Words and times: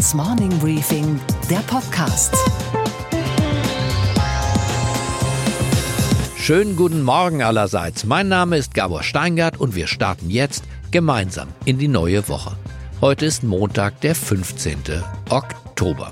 Handelsblatts 0.00 0.14
Morning 0.14 0.58
Briefing, 0.60 1.20
der 1.50 1.58
Podcast. 1.58 2.34
Schönen 6.36 6.74
guten 6.74 7.02
Morgen 7.02 7.42
allerseits. 7.42 8.04
Mein 8.04 8.28
Name 8.28 8.56
ist 8.56 8.72
Gabor 8.72 9.02
Steingart 9.02 9.60
und 9.60 9.74
wir 9.74 9.86
starten 9.86 10.30
jetzt 10.30 10.64
gemeinsam 10.90 11.48
in 11.66 11.78
die 11.78 11.88
neue 11.88 12.26
Woche. 12.28 12.56
Heute 13.02 13.26
ist 13.26 13.42
Montag, 13.42 14.00
der 14.00 14.14
15. 14.14 14.78
Oktober. 15.28 16.10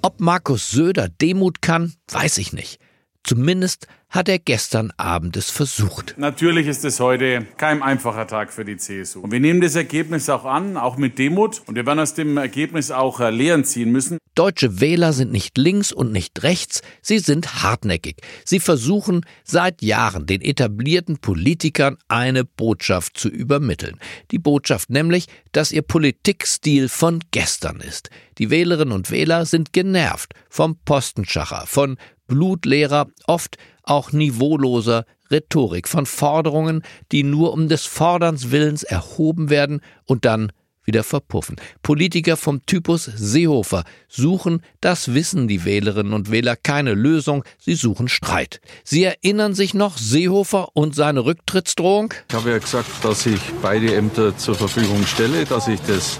Ob 0.00 0.18
Markus 0.18 0.70
Söder 0.70 1.08
Demut 1.10 1.60
kann, 1.60 1.92
weiß 2.10 2.38
ich 2.38 2.54
nicht. 2.54 2.80
Zumindest 3.28 3.86
hat 4.08 4.30
er 4.30 4.38
gestern 4.38 4.90
Abend 4.96 5.36
es 5.36 5.50
versucht. 5.50 6.14
Natürlich 6.16 6.66
ist 6.66 6.82
es 6.86 6.98
heute 6.98 7.46
kein 7.58 7.82
einfacher 7.82 8.26
Tag 8.26 8.54
für 8.54 8.64
die 8.64 8.78
CSU. 8.78 9.20
Und 9.20 9.32
wir 9.32 9.40
nehmen 9.40 9.60
das 9.60 9.74
Ergebnis 9.74 10.30
auch 10.30 10.46
an, 10.46 10.78
auch 10.78 10.96
mit 10.96 11.18
Demut. 11.18 11.60
Und 11.66 11.74
wir 11.74 11.84
werden 11.84 11.98
aus 11.98 12.14
dem 12.14 12.38
Ergebnis 12.38 12.90
auch 12.90 13.20
äh, 13.20 13.28
Lehren 13.28 13.66
ziehen 13.66 13.92
müssen. 13.92 14.16
Deutsche 14.34 14.80
Wähler 14.80 15.12
sind 15.12 15.30
nicht 15.30 15.58
links 15.58 15.92
und 15.92 16.10
nicht 16.10 16.42
rechts, 16.42 16.80
sie 17.02 17.18
sind 17.18 17.62
hartnäckig. 17.62 18.22
Sie 18.46 18.60
versuchen 18.60 19.26
seit 19.44 19.82
Jahren 19.82 20.24
den 20.24 20.40
etablierten 20.40 21.18
Politikern 21.18 21.98
eine 22.08 22.44
Botschaft 22.44 23.18
zu 23.18 23.28
übermitteln. 23.28 23.98
Die 24.30 24.38
Botschaft 24.38 24.88
nämlich, 24.88 25.26
dass 25.52 25.72
ihr 25.72 25.82
Politikstil 25.82 26.88
von 26.88 27.18
gestern 27.30 27.80
ist. 27.80 28.08
Die 28.38 28.48
Wählerinnen 28.48 28.94
und 28.94 29.10
Wähler 29.10 29.44
sind 29.44 29.72
genervt 29.72 30.32
vom 30.48 30.78
Postenschacher, 30.84 31.64
von 31.66 31.98
blutleerer, 32.28 33.08
oft 33.26 33.56
auch 33.82 34.12
niveauloser 34.12 35.04
Rhetorik 35.30 35.88
von 35.88 36.06
Forderungen, 36.06 36.82
die 37.12 37.22
nur 37.22 37.52
um 37.52 37.68
des 37.68 37.84
Forderns 37.84 38.50
Willens 38.50 38.82
erhoben 38.82 39.50
werden 39.50 39.80
und 40.06 40.24
dann 40.24 40.52
wieder 40.88 41.04
verpuffen. 41.04 41.56
Politiker 41.82 42.36
vom 42.38 42.64
Typus 42.64 43.04
Seehofer 43.04 43.84
suchen, 44.08 44.62
das 44.80 45.12
wissen 45.12 45.46
die 45.46 45.66
Wählerinnen 45.66 46.14
und 46.14 46.30
Wähler, 46.30 46.56
keine 46.56 46.94
Lösung, 46.94 47.44
sie 47.58 47.74
suchen 47.74 48.08
Streit. 48.08 48.60
Sie 48.84 49.04
erinnern 49.04 49.54
sich 49.54 49.74
noch 49.74 49.98
Seehofer 49.98 50.68
und 50.72 50.94
seine 50.94 51.26
Rücktrittsdrohung? 51.26 52.14
Ich 52.30 52.34
habe 52.34 52.50
ja 52.50 52.58
gesagt, 52.58 52.88
dass 53.02 53.26
ich 53.26 53.40
beide 53.60 53.94
Ämter 53.94 54.36
zur 54.38 54.54
Verfügung 54.54 55.04
stelle, 55.04 55.44
dass 55.44 55.68
ich 55.68 55.80
das 55.82 56.18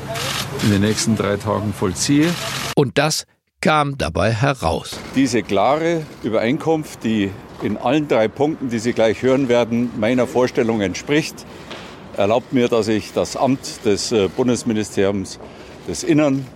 in 0.62 0.70
den 0.70 0.82
nächsten 0.82 1.16
drei 1.16 1.38
Tagen 1.38 1.72
vollziehe. 1.72 2.32
Und 2.76 2.98
das 2.98 3.24
kam 3.60 3.98
dabei 3.98 4.32
heraus. 4.32 4.98
Diese 5.14 5.42
klare 5.42 6.02
Übereinkunft, 6.22 7.02
die 7.02 7.30
in 7.62 7.76
allen 7.76 8.06
drei 8.06 8.28
Punkten, 8.28 8.70
die 8.70 8.78
Sie 8.78 8.92
gleich 8.92 9.22
hören 9.22 9.48
werden, 9.48 9.90
meiner 9.98 10.26
Vorstellung 10.26 10.80
entspricht, 10.80 11.44
erlaubt 12.16 12.52
mir, 12.52 12.68
dass 12.68 12.88
ich 12.88 13.12
das 13.12 13.36
Amt 13.36 13.84
des 13.84 14.12
äh, 14.12 14.28
Bundesministeriums 14.28 15.40
des 15.88 16.04
Innern 16.04 16.46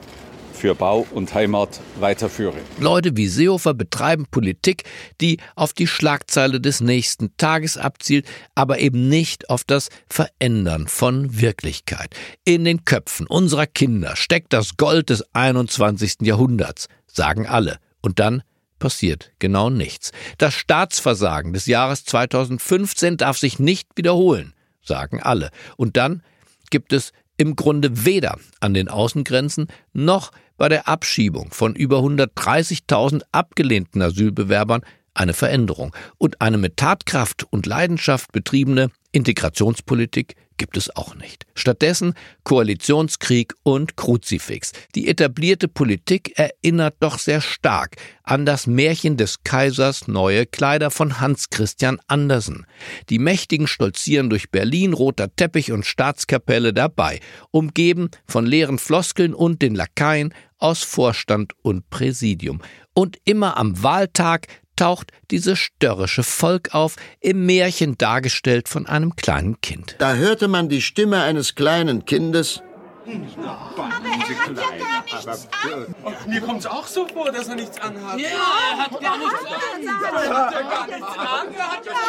für 0.62 0.77
Bau 0.77 1.05
und 1.10 1.34
Heimat 1.34 1.80
weiterführe. 1.98 2.55
Leute 2.78 3.16
wie 3.16 3.27
Seehofer 3.27 3.74
betreiben 3.74 4.27
Politik, 4.30 4.84
die 5.20 5.38
auf 5.56 5.72
die 5.72 5.88
Schlagzeile 5.88 6.60
des 6.60 6.80
nächsten 6.80 7.36
Tages 7.36 7.77
abzielt, 7.77 8.28
aber 8.55 8.78
eben 8.78 9.08
nicht 9.08 9.50
auf 9.50 9.64
das 9.64 9.88
Verändern 10.08 10.86
von 10.86 11.40
Wirklichkeit. 11.40 12.14
In 12.44 12.64
den 12.64 12.84
Köpfen 12.84 13.27
unserer 13.27 13.66
Kinder 13.66 14.14
steckt 14.14 14.52
das 14.52 14.77
Gold 14.77 15.10
des 15.10 15.24
21. 15.34 16.18
Jahrhunderts, 16.20 16.86
sagen 17.08 17.48
alle. 17.48 17.78
Und 18.00 18.20
dann 18.20 18.44
passiert 18.78 19.33
genau 19.40 19.68
nichts. 19.68 20.12
Das 20.38 20.55
Staatsversagen 20.55 21.52
des 21.52 21.66
Jahres 21.66 22.05
2015 22.05 23.16
darf 23.16 23.36
sich 23.36 23.58
nicht 23.58 23.88
wiederholen, 23.96 24.55
sagen 24.80 25.20
alle. 25.20 25.50
Und 25.77 25.96
dann 25.96 26.22
gibt 26.70 26.92
es 26.92 27.12
im 27.36 27.56
Grunde 27.56 28.05
weder 28.05 28.38
an 28.60 28.74
den 28.74 28.88
Außengrenzen 28.88 29.66
noch 29.92 30.30
bei 30.62 30.68
der 30.68 30.86
Abschiebung 30.86 31.50
von 31.50 31.74
über 31.74 31.98
130.000 31.98 33.22
abgelehnten 33.32 34.00
Asylbewerbern 34.00 34.83
eine 35.14 35.34
Veränderung 35.34 35.95
und 36.18 36.40
eine 36.40 36.58
mit 36.58 36.77
Tatkraft 36.77 37.46
und 37.50 37.67
Leidenschaft 37.67 38.33
betriebene 38.33 38.90
Integrationspolitik 39.12 40.36
gibt 40.56 40.77
es 40.77 40.95
auch 40.95 41.17
nicht. 41.17 41.45
Stattdessen 41.55 42.14
Koalitionskrieg 42.45 43.55
und 43.64 43.96
Kruzifix. 43.96 44.73
Die 44.95 45.08
etablierte 45.08 45.67
Politik 45.67 46.39
erinnert 46.39 46.95
doch 47.00 47.18
sehr 47.18 47.40
stark 47.40 47.96
an 48.23 48.46
das 48.46 48.67
Märchen 48.67 49.17
des 49.17 49.42
Kaisers 49.42 50.06
Neue 50.06 50.46
Kleider 50.46 50.90
von 50.90 51.20
Hans 51.20 51.50
Christian 51.50 51.98
Andersen. 52.06 52.67
Die 53.11 53.18
Mächtigen 53.18 53.67
stolzieren 53.67 54.30
durch 54.30 54.50
Berlin, 54.50 54.92
roter 54.92 55.34
Teppich 55.34 55.73
und 55.73 55.84
Staatskapelle 55.84 56.73
dabei, 56.73 57.20
umgeben 57.50 58.11
von 58.27 58.46
leeren 58.46 58.79
Floskeln 58.79 59.34
und 59.34 59.62
den 59.62 59.74
Lakaien 59.74 60.33
aus 60.58 60.84
Vorstand 60.84 61.55
und 61.62 61.90
Präsidium. 61.90 62.62
Und 62.94 63.18
immer 63.24 63.56
am 63.56 63.83
Wahltag 63.83 64.46
taucht 64.82 65.12
dieses 65.30 65.60
störrische 65.60 66.24
Volk 66.24 66.74
auf, 66.74 66.96
im 67.20 67.46
Märchen 67.46 67.96
dargestellt 67.98 68.68
von 68.68 68.86
einem 68.86 69.14
kleinen 69.14 69.60
Kind. 69.60 69.94
Da 69.98 70.14
hörte 70.14 70.48
man 70.48 70.68
die 70.68 70.82
Stimme 70.82 71.22
eines 71.22 71.54
kleinen 71.54 72.04
Kindes. 72.04 72.62
Aber 73.06 73.90
er 74.04 74.18
hat 74.18 74.28
ja 74.28 74.62
gar 74.64 75.02
nichts 75.04 75.48
an. 75.64 75.94
Mir 76.28 76.40
kommt 76.40 76.60
es 76.60 76.66
auch 76.66 76.86
so 76.88 77.06
vor, 77.06 77.30
dass 77.30 77.46
er 77.46 77.54
nichts 77.54 77.80
anhat. 77.80 78.18
Ja, 78.18 78.28
er 78.28 78.78
hat 78.78 79.00
gar 79.00 79.18
nichts 79.18 79.44
an. 79.44 79.82
Er 79.84 80.36
hat 80.36 80.52
gar 80.52 80.86
nichts 80.88 81.16
an. 81.16 81.54
Er 81.54 81.72
hat 81.72 81.84
gar 81.84 82.06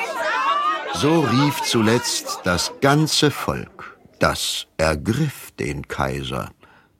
nichts 0.00 0.16
an. 0.94 1.00
So 1.00 1.20
rief 1.20 1.62
zuletzt 1.62 2.40
das 2.42 2.72
ganze 2.80 3.30
Volk. 3.30 3.98
Das 4.18 4.66
ergriff 4.78 5.52
den 5.60 5.86
Kaiser, 5.86 6.50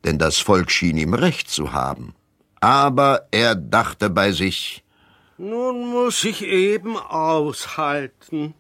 denn 0.05 0.19
das 0.19 0.39
Volk 0.39 0.71
schien 0.71 0.97
ihm 0.97 1.15
recht 1.15 1.51
zu 1.51 1.73
haben. 1.73 2.15
Aber 2.61 3.27
er 3.33 3.57
dachte 3.57 4.09
bei 4.09 4.31
sich, 4.31 4.85
nun 5.39 5.89
muss 5.91 6.25
ich 6.25 6.43
eben 6.43 6.97
aushalten. 6.97 8.55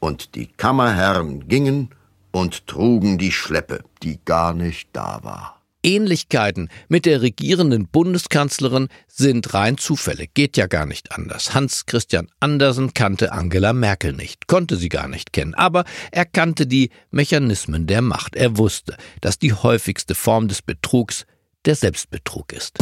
Und 0.00 0.34
die 0.34 0.46
Kammerherren 0.46 1.48
gingen 1.48 1.90
und 2.32 2.66
trugen 2.66 3.18
die 3.18 3.32
Schleppe, 3.32 3.84
die 4.02 4.18
gar 4.24 4.54
nicht 4.54 4.88
da 4.92 5.20
war. 5.22 5.62
Ähnlichkeiten 5.84 6.68
mit 6.88 7.06
der 7.06 7.22
regierenden 7.22 7.88
Bundeskanzlerin 7.88 8.88
sind 9.08 9.52
rein 9.52 9.78
zufällig, 9.78 10.32
geht 10.32 10.56
ja 10.56 10.68
gar 10.68 10.86
nicht 10.86 11.12
anders. 11.12 11.54
Hans 11.54 11.86
Christian 11.86 12.28
Andersen 12.40 12.94
kannte 12.94 13.32
Angela 13.32 13.72
Merkel 13.72 14.12
nicht, 14.12 14.46
konnte 14.46 14.76
sie 14.76 14.88
gar 14.88 15.08
nicht 15.08 15.32
kennen, 15.32 15.54
aber 15.54 15.84
er 16.12 16.24
kannte 16.24 16.66
die 16.66 16.90
Mechanismen 17.10 17.86
der 17.86 18.02
Macht. 18.02 18.36
Er 18.36 18.56
wusste, 18.58 18.96
dass 19.20 19.38
die 19.38 19.52
häufigste 19.52 20.14
Form 20.14 20.46
des 20.46 20.62
Betrugs 20.62 21.26
der 21.64 21.74
Selbstbetrug 21.74 22.52
ist. 22.52 22.78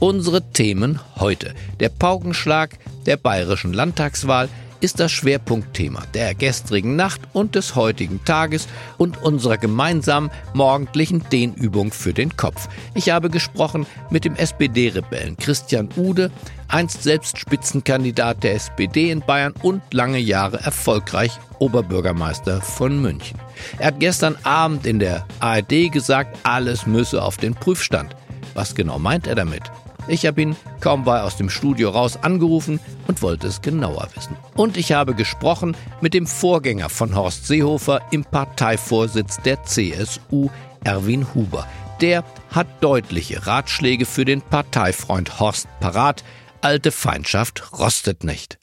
Unsere 0.00 0.42
Themen 0.52 1.00
heute. 1.16 1.54
Der 1.80 1.88
Paukenschlag 1.88 2.78
der 3.06 3.16
bayerischen 3.16 3.72
Landtagswahl 3.72 4.48
ist 4.80 5.00
das 5.00 5.10
Schwerpunktthema 5.10 6.04
der 6.14 6.36
gestrigen 6.36 6.94
Nacht 6.94 7.20
und 7.32 7.56
des 7.56 7.74
heutigen 7.74 8.24
Tages 8.24 8.68
und 8.96 9.20
unserer 9.20 9.56
gemeinsamen 9.56 10.30
morgendlichen 10.54 11.28
Dehnübung 11.32 11.90
für 11.90 12.12
den 12.12 12.36
Kopf. 12.36 12.68
Ich 12.94 13.10
habe 13.10 13.28
gesprochen 13.28 13.86
mit 14.08 14.24
dem 14.24 14.36
SPD-Rebellen 14.36 15.36
Christian 15.36 15.88
Ude, 15.96 16.30
einst 16.68 17.02
selbst 17.02 17.36
Spitzenkandidat 17.38 18.44
der 18.44 18.54
SPD 18.54 19.10
in 19.10 19.18
Bayern 19.18 19.54
und 19.62 19.82
lange 19.92 20.18
Jahre 20.18 20.60
erfolgreich 20.60 21.32
Oberbürgermeister 21.58 22.60
von 22.60 23.02
München. 23.02 23.40
Er 23.78 23.88
hat 23.88 23.98
gestern 23.98 24.36
Abend 24.44 24.86
in 24.86 25.00
der 25.00 25.26
ARD 25.40 25.90
gesagt, 25.90 26.38
alles 26.44 26.86
müsse 26.86 27.20
auf 27.20 27.36
den 27.36 27.56
Prüfstand. 27.56 28.14
Was 28.54 28.76
genau 28.76 29.00
meint 29.00 29.26
er 29.26 29.34
damit? 29.34 29.62
Ich 30.10 30.24
habe 30.24 30.40
ihn 30.40 30.56
kaum 30.80 31.04
bei 31.04 31.20
aus 31.20 31.36
dem 31.36 31.50
Studio 31.50 31.90
raus 31.90 32.18
angerufen 32.22 32.80
und 33.08 33.20
wollte 33.20 33.46
es 33.46 33.60
genauer 33.60 34.08
wissen. 34.14 34.36
Und 34.54 34.78
ich 34.78 34.92
habe 34.92 35.14
gesprochen 35.14 35.76
mit 36.00 36.14
dem 36.14 36.26
Vorgänger 36.26 36.88
von 36.88 37.14
Horst 37.14 37.46
Seehofer 37.46 38.00
im 38.10 38.24
Parteivorsitz 38.24 39.36
der 39.42 39.62
CSU, 39.64 40.48
Erwin 40.82 41.26
Huber. 41.34 41.68
Der 42.00 42.24
hat 42.50 42.66
deutliche 42.80 43.46
Ratschläge 43.46 44.06
für 44.06 44.24
den 44.24 44.40
Parteifreund 44.40 45.40
Horst 45.40 45.68
parat. 45.78 46.24
Alte 46.62 46.90
Feindschaft 46.90 47.78
rostet 47.78 48.24
nicht. 48.24 48.58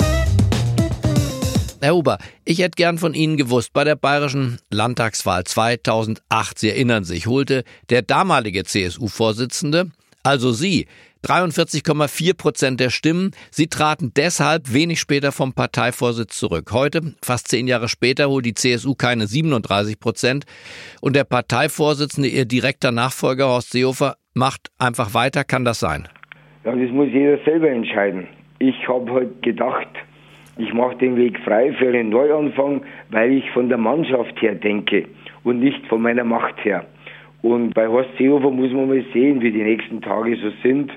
Herr 1.80 1.94
Huber, 1.94 2.18
ich 2.44 2.58
hätte 2.58 2.76
gern 2.76 2.98
von 2.98 3.14
Ihnen 3.14 3.38
gewusst, 3.38 3.72
bei 3.72 3.84
der 3.84 3.96
bayerischen 3.96 4.58
Landtagswahl 4.72 5.44
2008, 5.44 6.58
Sie 6.58 6.70
erinnern 6.70 7.04
sich, 7.04 7.28
holte 7.28 7.64
der 7.92 8.02
damalige 8.02 8.64
CSU-Vorsitzende, 8.64 9.92
also 10.24 10.52
Sie, 10.52 10.88
43,4 11.26 12.38
Prozent 12.38 12.80
der 12.80 12.92
Stimmen. 12.92 13.32
Sie 13.50 13.68
traten 13.68 14.12
deshalb 14.16 14.74
wenig 14.74 15.00
später 15.00 15.32
vom 15.32 15.54
Parteivorsitz 15.54 16.38
zurück. 16.38 16.72
Heute, 16.72 17.16
fast 17.24 17.48
zehn 17.48 17.68
Jahre 17.68 17.90
später, 17.90 18.30
holt 18.30 18.46
die 18.46 18.54
CSU 18.54 18.94
keine 18.94 19.26
37 19.26 20.00
Prozent. 20.00 20.46
Und 21.02 21.16
der 21.16 21.24
Parteivorsitzende, 21.24 22.30
ihr 22.30 22.46
direkter 22.46 22.92
Nachfolger 22.92 23.48
Horst 23.48 23.72
Seehofer, 23.72 24.18
macht 24.36 24.70
einfach 24.78 25.16
weiter. 25.16 25.44
Kann 25.44 25.66
das 25.66 25.80
sein? 25.80 26.08
Ja, 26.64 26.76
das 26.76 26.92
muss 26.92 27.08
jeder 27.12 27.40
selber 27.44 27.70
entscheiden. 27.70 28.28
Ich 28.60 28.88
habe 28.88 29.12
heute 29.12 29.26
halt 29.26 29.42
gedacht, 29.42 29.88
ich 30.58 30.74
mache 30.74 30.96
den 30.98 31.16
Weg 31.16 31.40
frei 31.40 31.74
für 31.74 31.90
einen 31.90 32.10
Neuanfang, 32.10 32.82
weil 33.10 33.34
ich 33.34 33.50
von 33.52 33.68
der 33.68 33.78
Mannschaft 33.78 34.40
her 34.42 34.56
denke 34.56 35.08
und 35.44 35.60
nicht 35.60 35.86
von 35.88 36.02
meiner 36.02 36.24
Macht 36.24 36.64
her. 36.64 36.86
Und 37.42 37.74
bei 37.74 37.88
Horst 37.88 38.10
Seehofer 38.18 38.52
muss 38.52 38.72
man 38.72 38.88
mal 38.88 39.04
sehen, 39.14 39.42
wie 39.42 39.52
die 39.52 39.64
nächsten 39.64 40.02
Tage 40.02 40.38
so 40.38 40.52
sind. 40.64 40.92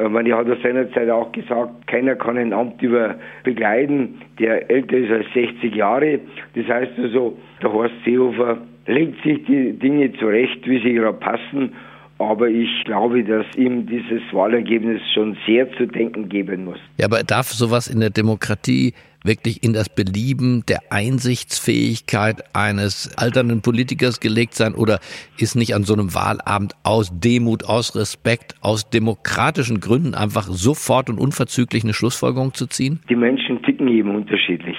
Man 0.00 0.32
hat 0.32 0.46
ja 0.46 0.56
seinerzeit 0.62 1.10
auch 1.10 1.32
gesagt, 1.32 1.88
keiner 1.88 2.14
kann 2.14 2.38
ein 2.38 2.52
Amt 2.52 2.80
über 2.82 3.16
begleiten, 3.42 4.20
der 4.38 4.70
älter 4.70 4.96
ist 4.96 5.10
als 5.10 5.26
60 5.34 5.74
Jahre. 5.74 6.20
Das 6.54 6.68
heißt 6.68 6.92
also, 7.02 7.36
der 7.60 7.72
Horst 7.72 7.94
Seehofer 8.04 8.58
legt 8.86 9.20
sich 9.24 9.44
die 9.44 9.72
Dinge 9.72 10.12
zurecht, 10.14 10.66
wie 10.68 10.80
sie 10.80 10.94
gerade 10.94 11.18
passen. 11.18 11.72
Aber 12.18 12.48
ich 12.48 12.68
glaube, 12.84 13.22
dass 13.22 13.46
ihm 13.56 13.86
dieses 13.86 14.22
Wahlergebnis 14.32 15.00
schon 15.14 15.36
sehr 15.46 15.72
zu 15.74 15.86
denken 15.86 16.28
geben 16.28 16.64
muss. 16.64 16.78
Ja, 16.96 17.06
aber 17.06 17.22
darf 17.22 17.48
sowas 17.48 17.86
in 17.86 18.00
der 18.00 18.10
Demokratie 18.10 18.92
wirklich 19.22 19.62
in 19.62 19.72
das 19.72 19.88
Belieben 19.88 20.64
der 20.68 20.80
Einsichtsfähigkeit 20.90 22.42
eines 22.54 23.16
alternden 23.16 23.62
Politikers 23.62 24.20
gelegt 24.20 24.54
sein 24.54 24.74
oder 24.74 25.00
ist 25.38 25.54
nicht 25.54 25.74
an 25.74 25.84
so 25.84 25.94
einem 25.94 26.14
Wahlabend 26.14 26.74
aus 26.82 27.10
Demut, 27.12 27.64
aus 27.64 27.94
Respekt, 27.96 28.54
aus 28.60 28.90
demokratischen 28.90 29.80
Gründen 29.80 30.14
einfach 30.14 30.44
sofort 30.44 31.10
und 31.10 31.18
unverzüglich 31.18 31.84
eine 31.84 31.94
Schlussfolgerung 31.94 32.54
zu 32.54 32.66
ziehen? 32.66 33.00
Die 33.08 33.16
Menschen 33.16 33.62
ticken 33.62 33.88
eben 33.88 34.14
unterschiedlich. 34.14 34.76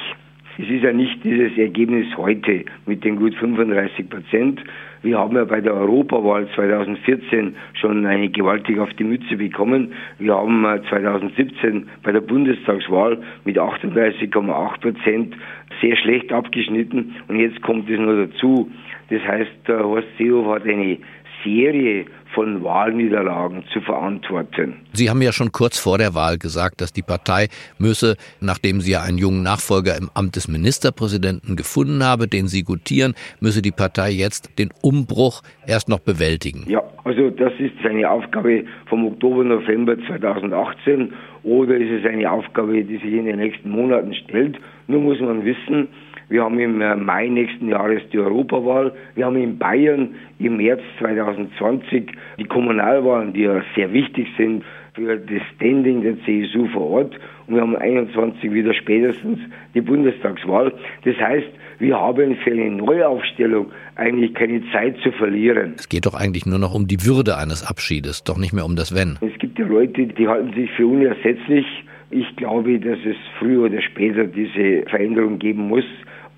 Es 0.62 0.68
ist 0.70 0.84
ja 0.84 0.92
nicht 0.92 1.24
dieses 1.24 1.58
Ergebnis 1.58 2.06
heute 2.18 2.66
mit 2.86 3.06
den 3.06 3.16
gut 3.16 3.34
35 3.36 4.10
Prozent. 4.10 4.62
Wir 5.02 5.18
haben 5.18 5.34
ja 5.38 5.46
bei 5.46 5.62
der 5.62 5.74
Europawahl 5.74 6.50
2014 6.54 7.56
schon 7.76 8.06
eine 8.06 8.28
gewaltig 8.28 8.78
auf 8.78 8.94
die 8.96 9.06
Mütze 9.06 9.38
bekommen. 9.38 9.94
Wir 10.18 10.36
haben 10.36 10.66
2017 10.90 11.78
äh, 11.78 11.86
bei 12.04 12.12
der 12.12 12.20
Bundestagswahl 12.20 13.20
mit 13.46 13.58
38,8 13.58 14.82
Prozent 14.82 15.38
sehr 15.80 15.96
schlecht 15.96 16.34
abgeschnitten. 16.34 17.16
Und 17.30 17.40
jetzt 17.40 17.62
kommt 17.62 17.90
es 17.90 17.98
nur 17.98 18.28
dazu. 18.28 18.70
Das 19.10 19.22
heißt, 19.22 19.68
Horst 19.68 20.08
Seehofer 20.18 20.56
hat 20.56 20.64
eine 20.64 20.98
Serie 21.44 22.06
von 22.34 22.64
Wahlniederlagen 22.64 23.64
zu 23.74 23.82
verantworten. 23.82 24.76
Sie 24.94 25.10
haben 25.10 25.22
ja 25.22 25.32
schon 25.32 25.52
kurz 25.52 25.80
vor 25.80 25.98
der 25.98 26.14
Wahl 26.14 26.38
gesagt, 26.38 26.82
dass 26.82 26.94
die 26.94 27.02
Partei 27.02 27.48
müsse, 27.80 28.16
nachdem 28.40 28.82
sie 28.82 28.92
ja 28.92 29.02
einen 29.02 29.18
jungen 29.18 29.42
Nachfolger 29.42 29.98
im 29.98 30.10
Amt 30.14 30.36
des 30.36 30.48
Ministerpräsidenten 30.48 31.56
gefunden 31.56 32.04
habe, 32.04 32.28
den 32.28 32.48
sie 32.48 32.64
gutieren, 32.64 33.16
müsse 33.40 33.62
die 33.62 33.72
Partei 33.72 34.12
jetzt 34.12 34.60
den 34.60 34.70
Umbruch 34.82 35.42
erst 35.66 35.90
noch 35.90 36.00
bewältigen. 36.00 36.66
Ja, 36.68 36.84
also 37.04 37.30
das 37.30 37.54
ist 37.60 37.74
seine 37.84 38.10
Aufgabe 38.10 38.64
vom 38.88 39.08
Oktober, 39.08 39.44
November 39.44 39.96
2018 40.08 41.14
oder 41.44 41.76
ist 41.76 42.04
es 42.04 42.06
eine 42.06 42.32
Aufgabe, 42.32 42.84
die 42.84 42.98
sich 42.98 43.14
in 43.14 43.26
den 43.26 43.38
nächsten 43.38 43.70
Monaten 43.70 44.14
stellt. 44.14 44.60
Nur 44.90 45.02
muss 45.02 45.20
man 45.20 45.46
wissen, 45.46 45.88
wir 46.30 46.44
haben 46.44 46.60
im 46.60 46.82
äh, 46.82 46.96
Mai 46.96 47.28
nächsten 47.28 47.70
Jahres 47.70 48.02
die 48.12 48.18
Europawahl. 48.18 48.92
Wir 49.14 49.28
haben 49.28 49.36
in 49.36 49.60
Bayern 49.60 50.16
im 50.40 50.58
März 50.58 50.82
2020 50.98 52.12
die 52.40 52.46
Kommunalwahlen, 52.46 53.34
die 53.34 53.42
ja 53.42 53.62
sehr 53.76 53.94
wichtig 53.94 54.28
sind 54.36 54.64
für 54.96 55.16
das 55.18 55.42
Standing 55.56 56.02
der 56.02 56.16
CSU 56.26 56.68
vor 56.74 56.90
Ort. 56.90 57.20
Und 57.46 57.54
wir 57.54 57.62
haben 57.62 57.76
21 57.76 58.52
wieder 58.52 58.74
spätestens 58.74 59.38
die 59.76 59.82
Bundestagswahl. 59.82 60.74
Das 61.04 61.16
heißt, 61.18 61.50
wir 61.78 61.96
haben 61.96 62.36
für 62.38 62.52
eine 62.52 62.72
Neuaufstellung 62.72 63.68
eigentlich 63.96 64.34
keine 64.34 64.64
Zeit 64.72 64.98
zu 65.04 65.12
verlieren. 65.12 65.76
Es 65.78 65.88
geht 65.88 66.08
doch 66.08 66.16
eigentlich 66.16 66.48
nur 66.48 66.58
noch 66.58 66.74
um 66.74 66.88
die 66.88 67.06
Würde 67.06 67.38
eines 67.38 67.64
Abschiedes, 67.64 68.24
doch 68.24 68.40
nicht 68.40 68.54
mehr 68.54 68.66
um 68.66 68.76
das 68.76 68.96
Wenn. 68.96 69.20
Es 69.22 69.38
gibt 69.38 69.60
ja 69.60 69.68
Leute, 69.68 70.08
die 70.08 70.28
halten 70.28 70.52
sich 70.54 70.72
für 70.72 70.88
unersetzlich. 70.88 71.66
Ich 72.12 72.36
glaube, 72.36 72.80
dass 72.80 72.98
es 73.06 73.18
früher 73.38 73.66
oder 73.66 73.82
später 73.82 74.26
diese 74.26 74.84
Veränderung 74.90 75.38
geben 75.38 75.68
muss. 75.68 75.86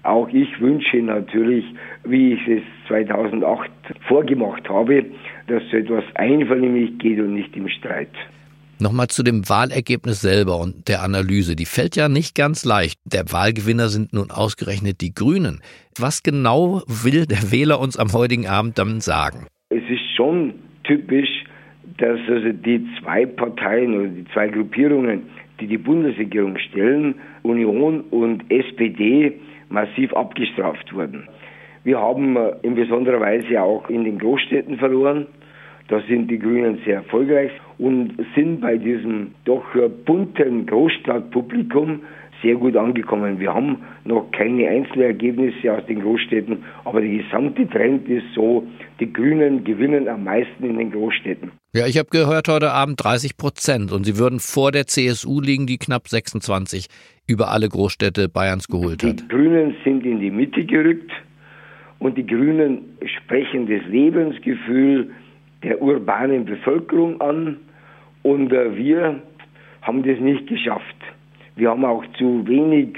Auch 0.04 0.28
ich 0.30 0.60
wünsche 0.60 0.98
natürlich, 0.98 1.64
wie 2.04 2.34
ich 2.34 2.48
es 2.48 2.64
2008 2.88 3.70
vorgemacht 4.08 4.68
habe, 4.68 5.06
dass 5.48 5.64
so 5.70 5.78
etwas 5.78 6.04
einvernehmlich 6.16 6.98
geht 6.98 7.20
und 7.20 7.36
nicht 7.36 7.56
im 7.56 7.70
Streit. 7.70 8.10
Nochmal 8.82 9.08
zu 9.08 9.22
dem 9.22 9.48
Wahlergebnis 9.48 10.22
selber 10.22 10.60
und 10.60 10.88
der 10.88 11.04
Analyse. 11.04 11.56
Die 11.56 11.66
fällt 11.66 11.96
ja 11.96 12.10
nicht 12.10 12.34
ganz 12.34 12.66
leicht. 12.66 13.00
Der 13.06 13.32
Wahlgewinner 13.32 13.90
sind 13.90 14.12
nun 14.12 14.32
ausgerechnet 14.32 15.02
die 15.02 15.14
Grünen. 15.14 15.62
Was 16.00 16.24
genau 16.24 16.82
will 16.88 17.28
der 17.28 17.52
Wähler 17.52 17.80
uns 17.80 17.98
am 17.98 18.12
heutigen 18.12 18.48
Abend 18.48 18.80
damit 18.80 19.04
sagen? 19.04 19.46
Es 19.70 19.84
ist 19.88 20.16
schon 20.16 20.56
typisch, 20.84 21.30
dass 21.98 22.20
also 22.28 22.52
die 22.52 22.84
zwei 23.00 23.28
Parteien 23.28 23.94
oder 23.94 24.08
die 24.08 24.26
zwei 24.34 24.48
Gruppierungen, 24.48 25.30
die 25.62 25.68
die 25.68 25.78
Bundesregierung 25.78 26.58
stellen, 26.58 27.16
Union 27.44 28.02
und 28.10 28.44
SPD, 28.50 29.34
massiv 29.70 30.14
abgestraft 30.14 30.94
wurden. 30.94 31.28
Wir 31.84 32.00
haben 32.00 32.36
äh, 32.36 32.54
in 32.64 32.76
besonderer 32.76 33.20
Weise 33.22 33.62
auch 33.62 33.90
in 33.90 34.04
den 34.04 34.20
Großstädten 34.20 34.78
verloren. 34.78 35.28
Da 35.88 36.02
sind 36.08 36.30
die 36.30 36.40
Grünen 36.40 36.80
sehr 36.86 36.96
erfolgreich 36.98 37.52
und 37.78 38.14
sind 38.36 38.62
bei 38.62 38.78
diesem 38.78 39.32
doch 39.46 39.76
äh, 39.76 39.88
bunten 39.88 40.66
Großstadtpublikum 40.66 42.02
sehr 42.42 42.56
gut 42.56 42.76
angekommen. 42.76 43.40
Wir 43.40 43.54
haben 43.54 43.78
noch 44.04 44.32
keine 44.32 44.68
Einzelergebnisse 44.68 45.74
aus 45.74 45.86
den 45.86 46.02
Großstädten, 46.02 46.64
aber 46.86 47.02
der 47.02 47.10
gesamte 47.12 47.68
Trend 47.68 48.10
ist 48.10 48.26
so, 48.34 48.66
die 49.00 49.12
Grünen 49.12 49.64
gewinnen 49.64 50.08
am 50.08 50.24
meisten 50.24 50.64
in 50.66 50.78
den 50.78 50.92
Großstädten. 50.92 51.52
Ja, 51.74 51.88
ich 51.88 51.98
habe 51.98 52.10
gehört 52.12 52.50
heute 52.50 52.74
Abend 52.74 53.02
30 53.02 53.38
Prozent 53.38 53.94
und 53.94 54.04
sie 54.04 54.18
würden 54.18 54.42
vor 54.42 54.74
der 54.74 54.88
CSU 54.88 55.40
liegen, 55.40 55.68
die 55.68 55.78
knapp 55.78 56.10
26 56.10 56.88
über 57.28 57.50
alle 57.50 57.70
Großstädte 57.70 58.28
Bayerns 58.28 58.68
geholt 58.68 59.02
hat. 59.02 59.22
Die 59.22 59.28
Grünen 59.30 59.74
sind 59.86 60.06
in 60.06 60.20
die 60.20 60.32
Mitte 60.32 60.66
gerückt 60.66 61.10
und 62.00 62.18
die 62.18 62.28
Grünen 62.28 62.98
sprechen 63.06 63.68
das 63.68 63.88
Lebensgefühl 63.88 65.12
der 65.64 65.82
urbanen 65.82 66.44
Bevölkerung 66.44 67.22
an 67.22 67.56
und 68.24 68.52
äh, 68.52 68.76
wir 68.76 69.22
haben 69.82 70.04
das 70.04 70.20
nicht 70.20 70.48
geschafft. 70.48 70.98
Wir 71.56 71.70
haben 71.70 71.86
auch 71.86 72.04
zu 72.18 72.46
wenig 72.50 72.98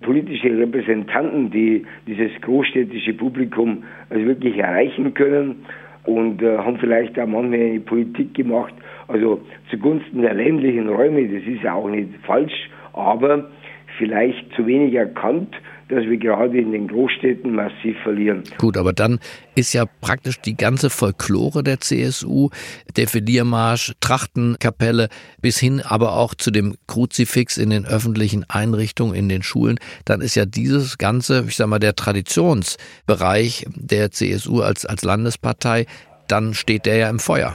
politische 0.00 0.58
Repräsentanten, 0.58 1.52
die 1.52 1.86
dieses 2.08 2.32
großstädtische 2.40 3.12
Publikum 3.12 3.84
also 4.10 4.26
wirklich 4.26 4.56
erreichen 4.56 5.14
können 5.14 5.64
und 6.08 6.42
äh, 6.42 6.56
haben 6.58 6.78
vielleicht 6.78 7.18
auch 7.18 7.26
manchmal 7.26 7.60
eine 7.60 7.80
Politik 7.80 8.32
gemacht, 8.34 8.72
also 9.08 9.40
zugunsten 9.70 10.22
der 10.22 10.34
ländlichen 10.34 10.88
Räume, 10.88 11.28
das 11.28 11.42
ist 11.46 11.62
ja 11.62 11.74
auch 11.74 11.88
nicht 11.88 12.08
falsch, 12.24 12.70
aber 12.94 13.48
vielleicht 13.98 14.52
zu 14.54 14.66
wenig 14.66 14.94
erkannt, 14.94 15.54
dass 15.88 16.04
wir 16.04 16.16
gerade 16.18 16.58
in 16.58 16.72
den 16.72 16.88
Großstädten 16.88 17.54
massiv 17.54 17.96
verlieren. 18.02 18.42
Gut, 18.58 18.76
aber 18.76 18.92
dann 18.92 19.18
ist 19.54 19.72
ja 19.72 19.84
praktisch 20.00 20.40
die 20.40 20.56
ganze 20.56 20.90
Folklore 20.90 21.62
der 21.62 21.80
CSU, 21.80 22.50
der 22.96 23.08
Filiermarsch, 23.08 23.94
Trachtenkapelle 24.00 25.08
bis 25.40 25.58
hin 25.58 25.80
aber 25.84 26.16
auch 26.16 26.34
zu 26.34 26.50
dem 26.50 26.74
Kruzifix 26.86 27.56
in 27.56 27.70
den 27.70 27.86
öffentlichen 27.86 28.44
Einrichtungen, 28.48 29.14
in 29.14 29.28
den 29.28 29.42
Schulen, 29.42 29.78
dann 30.04 30.20
ist 30.20 30.34
ja 30.34 30.44
dieses 30.44 30.98
ganze, 30.98 31.44
ich 31.48 31.56
sag 31.56 31.68
mal, 31.68 31.78
der 31.78 31.94
Traditionsbereich 31.94 33.66
der 33.74 34.10
CSU 34.10 34.60
als, 34.60 34.84
als 34.84 35.04
Landespartei, 35.04 35.86
dann 36.28 36.54
steht 36.54 36.86
der 36.86 36.96
ja 36.96 37.10
im 37.10 37.18
Feuer. 37.18 37.54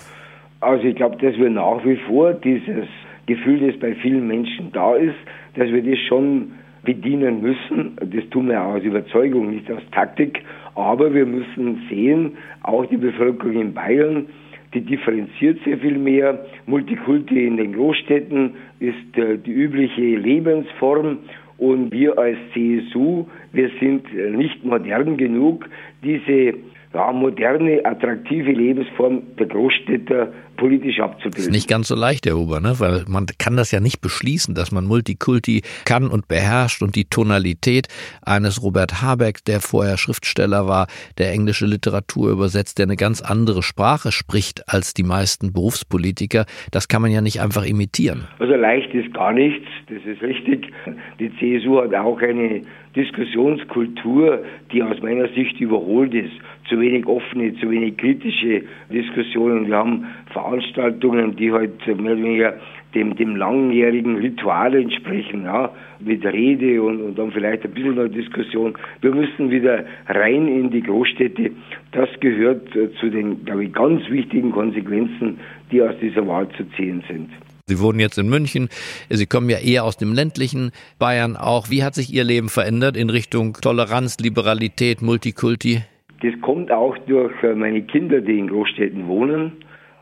Also 0.61 0.85
ich 0.85 0.95
glaube, 0.95 1.17
dass 1.17 1.37
wir 1.37 1.49
nach 1.49 1.83
wie 1.85 1.97
vor 2.07 2.33
dieses 2.33 2.87
Gefühl, 3.25 3.67
das 3.67 3.79
bei 3.79 3.95
vielen 3.95 4.27
Menschen 4.27 4.71
da 4.71 4.95
ist, 4.95 5.15
dass 5.55 5.67
wir 5.69 5.83
das 5.83 5.99
schon 6.07 6.53
bedienen 6.83 7.41
müssen. 7.41 7.95
Das 7.97 8.27
tun 8.29 8.49
wir 8.49 8.61
aus 8.61 8.83
Überzeugung, 8.83 9.51
nicht 9.51 9.71
aus 9.71 9.81
Taktik. 9.91 10.41
Aber 10.75 11.13
wir 11.13 11.25
müssen 11.25 11.83
sehen, 11.89 12.33
auch 12.63 12.85
die 12.85 12.97
Bevölkerung 12.97 13.61
in 13.61 13.73
Bayern, 13.73 14.27
die 14.73 14.81
differenziert 14.81 15.59
sehr 15.63 15.77
viel 15.77 15.97
mehr. 15.97 16.45
Multikulti 16.65 17.45
in 17.45 17.57
den 17.57 17.73
Großstädten 17.73 18.55
ist 18.79 19.17
äh, 19.17 19.37
die 19.37 19.51
übliche 19.51 20.01
Lebensform. 20.01 21.19
Und 21.57 21.91
wir 21.91 22.17
als 22.17 22.37
CSU, 22.53 23.25
wir 23.51 23.69
sind 23.79 24.05
äh, 24.13 24.31
nicht 24.31 24.65
modern 24.65 25.17
genug, 25.17 25.69
diese 26.03 26.55
ja, 26.93 27.11
moderne, 27.11 27.85
attraktive 27.85 28.51
Lebensform 28.51 29.21
der 29.39 29.47
Großstädter 29.47 30.33
politisch 30.57 30.99
abzubilden. 30.99 31.31
Das 31.31 31.45
ist 31.45 31.51
nicht 31.51 31.69
ganz 31.69 31.87
so 31.87 31.95
leicht, 31.95 32.25
Herr 32.25 32.35
Huber, 32.35 32.59
ne? 32.59 32.75
weil 32.79 33.03
man 33.07 33.25
kann 33.37 33.57
das 33.57 33.71
ja 33.71 33.79
nicht 33.79 34.01
beschließen, 34.01 34.55
dass 34.55 34.71
man 34.71 34.85
Multikulti 34.85 35.61
kann 35.85 36.07
und 36.07 36.27
beherrscht 36.27 36.81
und 36.81 36.95
die 36.95 37.05
Tonalität 37.05 37.87
eines 38.25 38.63
Robert 38.63 39.01
Habeck, 39.01 39.43
der 39.45 39.59
vorher 39.59 39.97
Schriftsteller 39.97 40.67
war, 40.67 40.87
der 41.17 41.31
englische 41.31 41.65
Literatur 41.65 42.31
übersetzt, 42.31 42.77
der 42.77 42.85
eine 42.85 42.95
ganz 42.95 43.21
andere 43.21 43.63
Sprache 43.63 44.11
spricht 44.11 44.63
als 44.67 44.93
die 44.93 45.03
meisten 45.03 45.53
Berufspolitiker, 45.53 46.45
das 46.71 46.87
kann 46.87 47.01
man 47.01 47.11
ja 47.11 47.21
nicht 47.21 47.41
einfach 47.41 47.65
imitieren. 47.65 48.27
Also 48.39 48.55
leicht 48.55 48.93
ist 48.93 49.13
gar 49.13 49.33
nichts, 49.33 49.67
das 49.87 50.03
ist 50.05 50.21
richtig. 50.21 50.71
Die 51.19 51.31
CSU 51.37 51.81
hat 51.81 51.93
auch 51.93 52.19
eine 52.21 52.61
Diskussionskultur, 52.95 54.43
die 54.71 54.83
aus 54.83 55.01
meiner 55.01 55.27
Sicht 55.29 55.59
überholt 55.59 56.13
ist. 56.13 56.33
Zu 56.69 56.79
wenig 56.79 57.05
offene, 57.07 57.55
zu 57.55 57.69
wenig 57.69 57.97
kritische 57.97 58.63
Diskussionen. 58.91 59.67
Wir 59.67 59.77
haben 59.77 60.05
Veranstaltungen, 60.43 61.35
die 61.35 61.51
halt 61.51 61.85
mehr 61.87 62.13
oder 62.13 62.23
weniger 62.23 62.53
dem, 62.93 63.15
dem 63.15 63.35
langjährigen 63.35 64.17
Ritual 64.17 64.75
entsprechen, 64.75 65.45
ja, 65.45 65.71
mit 65.99 66.23
Rede 66.25 66.81
und, 66.81 67.01
und 67.01 67.17
dann 67.17 67.31
vielleicht 67.31 67.63
ein 67.63 67.71
bisschen 67.71 67.97
eine 67.97 68.09
Diskussion. 68.09 68.75
Wir 69.01 69.15
müssen 69.15 69.49
wieder 69.49 69.85
rein 70.07 70.47
in 70.47 70.69
die 70.69 70.81
Großstädte. 70.81 71.51
Das 71.91 72.09
gehört 72.19 72.75
äh, 72.75 72.93
zu 72.99 73.09
den, 73.09 73.43
glaube 73.45 73.65
ich, 73.65 73.73
ganz 73.73 74.07
wichtigen 74.09 74.51
Konsequenzen, 74.51 75.39
die 75.71 75.81
aus 75.81 75.95
dieser 76.01 76.27
Wahl 76.27 76.47
zu 76.49 76.63
ziehen 76.75 77.03
sind. 77.07 77.29
Sie 77.65 77.79
wohnen 77.79 77.99
jetzt 77.99 78.17
in 78.17 78.29
München. 78.29 78.67
Sie 79.09 79.25
kommen 79.25 79.49
ja 79.49 79.57
eher 79.57 79.85
aus 79.85 79.95
dem 79.95 80.13
ländlichen 80.13 80.71
Bayern 80.99 81.37
auch. 81.37 81.69
Wie 81.69 81.83
hat 81.83 81.95
sich 81.95 82.13
Ihr 82.13 82.25
Leben 82.25 82.49
verändert 82.49 82.97
in 82.97 83.09
Richtung 83.09 83.53
Toleranz, 83.53 84.17
Liberalität, 84.19 85.01
Multikulti? 85.01 85.81
Das 86.21 86.33
kommt 86.41 86.71
auch 86.71 86.97
durch 87.07 87.31
äh, 87.41 87.55
meine 87.55 87.81
Kinder, 87.81 88.21
die 88.21 88.37
in 88.37 88.49
Großstädten 88.49 89.07
wohnen 89.07 89.53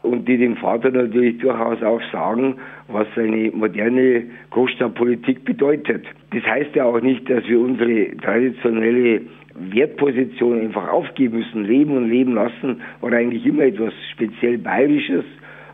und 0.04 0.28
die 0.28 0.38
dem 0.38 0.56
Vater 0.56 0.92
natürlich 0.92 1.38
durchaus 1.38 1.82
auch 1.84 2.02
sagen, 2.12 2.56
was 2.88 3.08
eine 3.16 3.52
moderne 3.52 4.24
Großstadtpolitik 4.50 5.46
bedeutet. 5.46 6.06
Das 6.32 6.44
heißt 6.44 6.76
ja 6.76 6.86
auch 6.86 7.02
nicht, 7.02 7.30
dass 7.30 7.48
wir 7.48 7.60
unsere 7.60 8.16
traditionelle 8.18 9.22
Wertposition 9.56 10.60
einfach 10.60 10.90
aufgeben 10.90 11.38
müssen. 11.38 11.66
Leben 11.66 11.96
und 11.96 12.10
leben 12.10 12.34
lassen 12.34 12.82
war 13.02 13.12
eigentlich 13.12 13.46
immer 13.46 13.64
etwas 13.64 13.94
speziell 14.12 14.58
Bayerisches, 14.58 15.26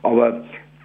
aber 0.03 0.43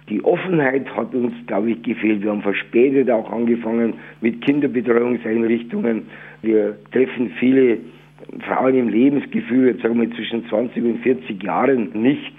die 0.09 0.23
Offenheit 0.23 0.93
hat 0.95 1.13
uns, 1.13 1.33
glaube 1.47 1.71
ich, 1.71 1.81
gefehlt. 1.81 2.23
Wir 2.23 2.31
haben 2.31 2.41
verspätet 2.41 3.09
auch 3.09 3.31
angefangen 3.31 3.93
mit 4.21 4.41
Kinderbetreuungseinrichtungen. 4.41 6.03
Wir 6.41 6.77
treffen 6.91 7.31
viele 7.39 7.77
Frauen 8.41 8.75
im 8.75 8.89
Lebensgefühl, 8.89 9.67
jetzt 9.67 9.81
sagen 9.81 9.99
wir 9.99 10.11
zwischen 10.11 10.45
20 10.47 10.83
und 10.83 10.99
40 10.99 11.43
Jahren 11.43 11.89
nicht. 11.93 12.33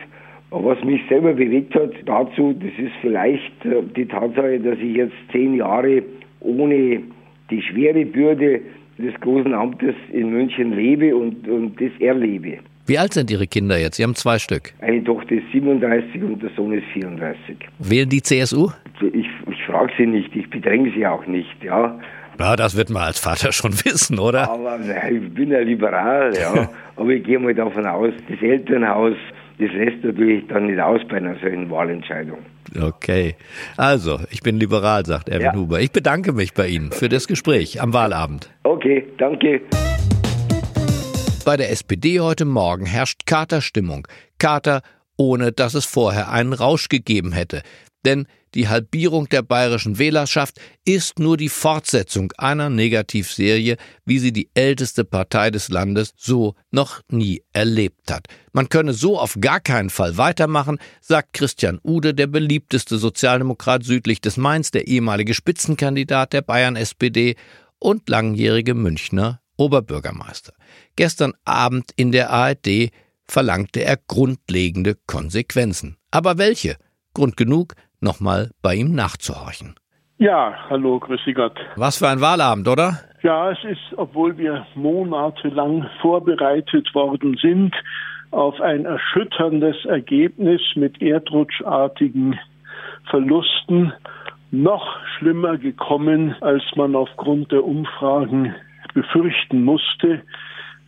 Aber 0.55 0.77
was 0.77 0.85
mich 0.85 1.01
selber 1.09 1.33
bewegt 1.33 1.75
hat 1.75 1.91
dazu, 2.07 2.53
das 2.53 2.71
ist 2.79 2.93
vielleicht 3.01 3.65
äh, 3.65 3.83
die 3.97 4.07
Tatsache, 4.07 4.61
dass 4.61 4.79
ich 4.79 4.95
jetzt 4.95 5.15
zehn 5.33 5.55
Jahre 5.55 6.05
ohne 6.39 7.01
die 7.51 7.61
schwere 7.61 8.05
Bürde 8.05 8.61
des 8.97 9.21
großen 9.21 9.53
Amtes 9.53 9.97
in 10.13 10.31
München 10.31 10.73
lebe 10.77 11.17
und, 11.17 11.49
und 11.49 11.81
das 11.81 11.91
erlebe. 11.99 12.59
Wie 12.87 12.97
alt 12.97 13.15
sind 13.15 13.33
Ihre 13.33 13.49
Kinder 13.49 13.79
jetzt? 13.79 13.97
Sie 13.97 14.05
haben 14.05 14.15
zwei 14.15 14.39
Stück. 14.39 14.73
Eine 14.81 15.03
Tochter 15.03 15.33
ist 15.33 15.51
37 15.51 16.23
und 16.23 16.41
der 16.41 16.51
Sohn 16.51 16.73
ist 16.73 16.87
34. 16.93 17.57
Wählen 17.81 18.09
die 18.09 18.23
CSU? 18.23 18.71
Ich, 19.01 19.27
ich 19.51 19.65
frage 19.67 19.93
sie 19.99 20.07
nicht, 20.07 20.37
ich 20.37 20.49
bedränge 20.49 20.93
sie 20.95 21.05
auch 21.05 21.27
nicht, 21.27 21.65
ja. 21.65 21.99
Ja, 22.39 22.55
das 22.55 22.77
wird 22.77 22.91
man 22.91 23.03
als 23.03 23.19
Vater 23.19 23.51
schon 23.51 23.73
wissen, 23.85 24.21
oder? 24.21 24.49
Aber 24.49 24.79
nein, 24.79 25.21
ich 25.25 25.35
bin 25.35 25.51
ja 25.51 25.61
liberal, 25.61 26.33
ja. 26.39 26.69
Aber 26.97 27.11
ich 27.11 27.25
gehe 27.25 27.41
mal 27.41 27.55
davon 27.55 27.87
aus, 27.87 28.13
das 28.29 28.41
Elternhaus, 28.41 29.17
das 29.59 29.71
lässt 29.73 30.03
natürlich 30.03 30.47
dann 30.49 30.67
nicht 30.67 30.81
aus 30.81 31.01
bei 31.09 31.17
einer 31.17 31.37
solchen 31.41 31.71
Wahlentscheidung. 31.71 32.39
Okay. 32.81 33.37
Also, 33.77 34.19
ich 34.31 34.43
bin 34.43 34.59
liberal, 34.59 35.07
sagt 35.07 35.29
Erwin 35.29 35.47
ja. 35.47 35.55
Huber. 35.55 35.81
Ich 35.81 35.93
bedanke 35.93 36.33
mich 36.33 36.55
bei 36.55 36.69
Ihnen 36.69 36.91
für 36.91 37.09
das 37.09 37.29
Gespräch 37.29 37.81
am 37.81 37.93
Wahlabend. 37.93 38.51
Okay, 38.65 39.05
danke. 39.19 39.61
Bei 41.45 41.57
der 41.57 41.71
SPD 41.71 42.21
heute 42.21 42.47
Morgen 42.47 42.87
herrscht 42.87 43.27
Katerstimmung. 43.27 44.09
Kater, 44.39 44.81
ohne 45.17 45.53
dass 45.53 45.75
es 45.75 45.85
vorher 45.85 46.31
einen 46.31 46.53
Rausch 46.53 46.89
gegeben 46.89 47.33
hätte. 47.33 47.63
Denn 48.05 48.27
die 48.55 48.69
Halbierung 48.69 49.29
der 49.29 49.43
bayerischen 49.43 49.99
Wählerschaft 49.99 50.61
ist 50.85 51.19
nur 51.19 51.37
die 51.37 51.49
Fortsetzung 51.49 52.33
einer 52.39 52.71
Negativserie, 52.71 53.77
wie 54.05 54.19
sie 54.19 54.33
die 54.33 54.49
älteste 54.55 55.05
Partei 55.05 55.51
des 55.51 55.69
Landes 55.69 56.15
so 56.17 56.55
noch 56.71 57.01
nie 57.11 57.43
erlebt 57.53 58.13
hat. 58.13 58.29
Man 58.53 58.69
könne 58.69 58.93
so 58.93 59.19
auf 59.19 59.37
gar 59.41 59.59
keinen 59.59 59.91
Fall 59.91 60.17
weitermachen, 60.17 60.79
sagt 61.01 61.33
Christian 61.33 61.81
Ude, 61.83 62.15
der 62.15 62.29
beliebteste 62.29 62.99
Sozialdemokrat 62.99 63.83
südlich 63.83 64.21
des 64.21 64.37
Mainz, 64.37 64.71
der 64.71 64.87
ehemalige 64.87 65.35
Spitzenkandidat 65.35 66.33
der 66.33 66.43
Bayern 66.43 66.77
SPD 66.77 67.35
und 67.81 68.09
langjährige 68.09 68.75
Münchner 68.75 69.41
Oberbürgermeister. 69.57 70.53
Gestern 70.97 71.33
Abend 71.45 71.91
in 71.97 72.13
der 72.13 72.31
ARD 72.31 72.91
verlangte 73.27 73.85
er 73.85 73.97
grundlegende 73.97 74.97
Konsequenzen. 75.07 75.97
Aber 76.11 76.39
welche? 76.39 76.77
Grund 77.15 77.37
genug, 77.37 77.75
nochmal 78.05 78.51
bei 78.63 78.75
ihm 78.75 78.95
nachzuhorchen. 78.95 79.75
Ja, 80.19 80.55
hallo, 80.71 81.01
grüße 81.01 81.35
Gott. 81.35 81.59
Was 81.75 81.99
für 81.99 82.09
ein 82.09 82.21
Wahlabend, 82.21 82.69
oder? 82.69 83.01
Ja, 83.23 83.51
es 83.51 83.59
ist, 83.65 83.97
obwohl 83.97 84.39
wir 84.39 84.67
monatelang 84.75 85.89
vorbereitet 86.01 86.95
worden 86.95 87.37
sind, 87.41 87.75
auf 88.31 88.61
ein 88.61 88.85
erschütterndes 88.85 89.85
Ergebnis 89.87 90.61
mit 90.77 91.01
erdrutschartigen 91.03 92.39
Verlusten 93.11 93.93
noch 94.51 94.87
schlimmer 95.19 95.57
gekommen, 95.57 96.37
als 96.41 96.63
man 96.77 96.95
aufgrund 96.95 97.51
der 97.51 97.65
Umfragen 97.65 98.55
befürchten 98.93 99.65
musste, 99.65 100.23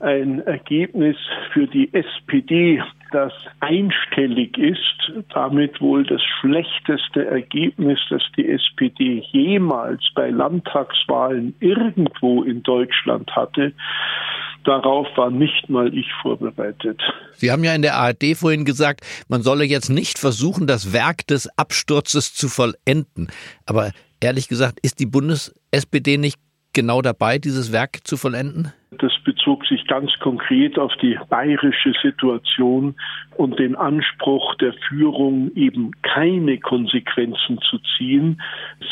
ein 0.00 0.40
Ergebnis 0.40 1.16
für 1.52 1.66
die 1.66 1.92
SPD, 1.92 2.82
das 3.16 3.32
einstellig 3.60 4.58
ist, 4.58 5.24
damit 5.32 5.80
wohl 5.80 6.04
das 6.04 6.20
schlechteste 6.38 7.24
Ergebnis, 7.24 7.98
das 8.10 8.20
die 8.36 8.46
SPD 8.46 9.24
jemals 9.32 10.02
bei 10.14 10.28
Landtagswahlen 10.28 11.54
irgendwo 11.60 12.42
in 12.42 12.62
Deutschland 12.62 13.34
hatte. 13.34 13.72
Darauf 14.64 15.06
war 15.16 15.30
nicht 15.30 15.70
mal 15.70 15.96
ich 15.96 16.12
vorbereitet. 16.20 17.00
Sie 17.32 17.50
haben 17.50 17.64
ja 17.64 17.74
in 17.74 17.80
der 17.80 17.94
ARD 17.94 18.36
vorhin 18.36 18.66
gesagt, 18.66 19.00
man 19.28 19.40
solle 19.40 19.64
jetzt 19.64 19.88
nicht 19.88 20.18
versuchen, 20.18 20.66
das 20.66 20.92
Werk 20.92 21.26
des 21.26 21.48
Absturzes 21.56 22.34
zu 22.34 22.48
vollenden. 22.48 23.28
Aber 23.64 23.92
ehrlich 24.20 24.48
gesagt, 24.48 24.78
ist 24.82 25.00
die 25.00 25.06
Bundes-SPD 25.06 26.18
nicht 26.18 26.38
genau 26.74 27.00
dabei, 27.00 27.38
dieses 27.38 27.72
Werk 27.72 28.06
zu 28.06 28.18
vollenden? 28.18 28.74
Das 28.92 29.12
bezog 29.24 29.66
sich 29.66 29.84
ganz 29.88 30.12
konkret 30.20 30.78
auf 30.78 30.92
die 31.02 31.18
bayerische 31.28 31.92
Situation 32.02 32.94
und 33.36 33.58
den 33.58 33.74
Anspruch 33.74 34.54
der 34.56 34.74
Führung, 34.88 35.50
eben 35.54 35.90
keine 36.02 36.58
Konsequenzen 36.58 37.58
zu 37.68 37.78
ziehen, 37.96 38.40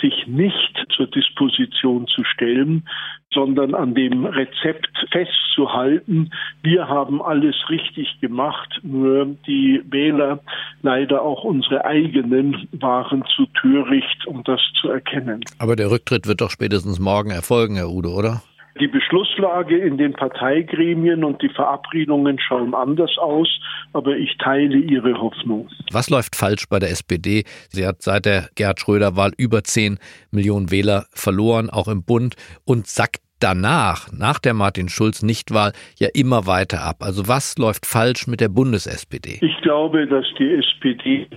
sich 0.00 0.26
nicht 0.26 0.84
zur 0.96 1.06
Disposition 1.06 2.08
zu 2.08 2.24
stellen, 2.24 2.88
sondern 3.32 3.74
an 3.74 3.94
dem 3.94 4.26
Rezept 4.26 4.90
festzuhalten. 5.12 6.30
Wir 6.62 6.88
haben 6.88 7.22
alles 7.22 7.54
richtig 7.68 8.20
gemacht, 8.20 8.80
nur 8.82 9.26
die 9.46 9.80
Wähler, 9.90 10.40
leider 10.82 11.22
auch 11.22 11.44
unsere 11.44 11.84
eigenen, 11.84 12.68
waren 12.72 13.24
zu 13.36 13.46
töricht, 13.60 14.26
um 14.26 14.42
das 14.42 14.60
zu 14.80 14.88
erkennen. 14.88 15.40
Aber 15.58 15.76
der 15.76 15.90
Rücktritt 15.90 16.26
wird 16.26 16.40
doch 16.40 16.50
spätestens 16.50 16.98
morgen 16.98 17.30
erfolgen, 17.30 17.76
Herr 17.76 17.90
Ude, 17.90 18.08
oder? 18.08 18.42
Die 18.80 18.88
Beschlusslage 18.88 19.78
in 19.78 19.98
den 19.98 20.14
Parteigremien 20.14 21.22
und 21.22 21.40
die 21.42 21.48
Verabredungen 21.48 22.40
schauen 22.40 22.74
anders 22.74 23.16
aus, 23.18 23.48
aber 23.92 24.16
ich 24.16 24.36
teile 24.38 24.76
Ihre 24.76 25.20
Hoffnung. 25.20 25.68
Was 25.92 26.10
läuft 26.10 26.34
falsch 26.34 26.68
bei 26.68 26.80
der 26.80 26.90
SPD? 26.90 27.44
Sie 27.68 27.86
hat 27.86 28.02
seit 28.02 28.24
der 28.24 28.48
Gerhard 28.56 28.80
Schröder-Wahl 28.80 29.30
über 29.38 29.62
10 29.62 29.98
Millionen 30.32 30.72
Wähler 30.72 31.06
verloren, 31.10 31.70
auch 31.70 31.86
im 31.86 32.02
Bund, 32.02 32.34
und 32.64 32.88
sackt 32.88 33.20
danach, 33.44 34.10
nach 34.10 34.38
der 34.38 34.54
Martin 34.54 34.88
Schulz-Nichtwahl, 34.88 35.72
ja 35.98 36.08
immer 36.14 36.46
weiter 36.46 36.82
ab. 36.82 37.02
Also 37.02 37.28
was 37.28 37.58
läuft 37.58 37.86
falsch 37.86 38.26
mit 38.26 38.40
der 38.40 38.48
Bundes-SPD? 38.48 39.38
Ich 39.42 39.60
glaube, 39.60 40.06
dass 40.06 40.24
die 40.38 40.54
SPD 40.54 41.28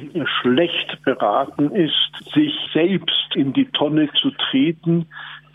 schlecht 0.41 1.03
beraten 1.03 1.71
ist, 1.71 2.33
sich 2.33 2.53
selbst 2.73 3.35
in 3.35 3.53
die 3.53 3.65
Tonne 3.71 4.09
zu 4.21 4.31
treten, 4.49 5.07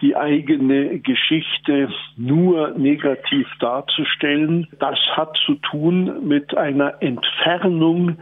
die 0.02 0.16
eigene 0.16 0.98
Geschichte 0.98 1.88
nur 2.16 2.76
negativ 2.76 3.46
darzustellen. 3.60 4.66
Das 4.80 4.98
hat 5.12 5.38
zu 5.46 5.54
tun 5.54 6.26
mit 6.26 6.56
einer 6.56 7.00
Entfernung 7.00 8.18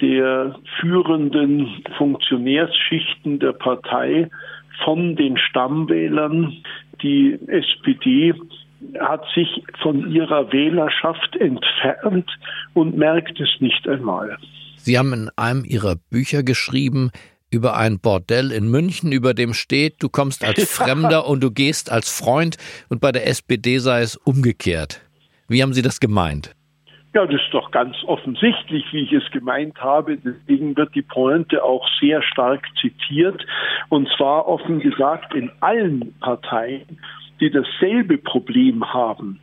der 0.00 0.56
führenden 0.80 1.82
Funktionärsschichten 1.96 3.38
der 3.38 3.52
Partei 3.52 4.28
von 4.84 5.16
den 5.16 5.38
Stammwählern. 5.38 6.52
Die 7.02 7.38
SPD 7.46 8.34
hat 9.00 9.24
sich 9.34 9.62
von 9.80 10.12
ihrer 10.12 10.52
Wählerschaft 10.52 11.36
entfernt 11.36 12.28
und 12.74 12.96
merkt 12.96 13.40
es 13.40 13.48
nicht 13.60 13.88
einmal. 13.88 14.36
Sie 14.76 14.98
haben 14.98 15.12
in 15.12 15.30
einem 15.36 15.64
Ihrer 15.64 15.94
Bücher 16.10 16.42
geschrieben, 16.42 17.12
über 17.52 17.76
ein 17.76 18.00
Bordell 18.00 18.50
in 18.50 18.70
München, 18.70 19.12
über 19.12 19.34
dem 19.34 19.52
steht, 19.52 20.02
du 20.02 20.08
kommst 20.08 20.44
als 20.44 20.72
Fremder 20.72 21.26
und 21.28 21.42
du 21.42 21.50
gehst 21.50 21.92
als 21.92 22.10
Freund 22.10 22.56
und 22.88 23.00
bei 23.00 23.12
der 23.12 23.26
SPD 23.26 23.78
sei 23.78 24.00
es 24.00 24.16
umgekehrt. 24.16 25.02
Wie 25.48 25.62
haben 25.62 25.74
Sie 25.74 25.82
das 25.82 26.00
gemeint? 26.00 26.56
Ja, 27.14 27.26
das 27.26 27.42
ist 27.42 27.52
doch 27.52 27.70
ganz 27.70 27.94
offensichtlich, 28.06 28.84
wie 28.92 29.02
ich 29.04 29.12
es 29.12 29.30
gemeint 29.32 29.78
habe. 29.78 30.16
Deswegen 30.16 30.74
wird 30.76 30.94
die 30.94 31.02
Pointe 31.02 31.62
auch 31.62 31.86
sehr 32.00 32.22
stark 32.22 32.66
zitiert. 32.80 33.44
Und 33.90 34.08
zwar 34.16 34.48
offen 34.48 34.80
gesagt 34.80 35.34
in 35.34 35.52
allen 35.60 36.14
Parteien, 36.20 36.98
die 37.38 37.50
dasselbe 37.50 38.16
Problem 38.16 38.94
haben. 38.94 39.40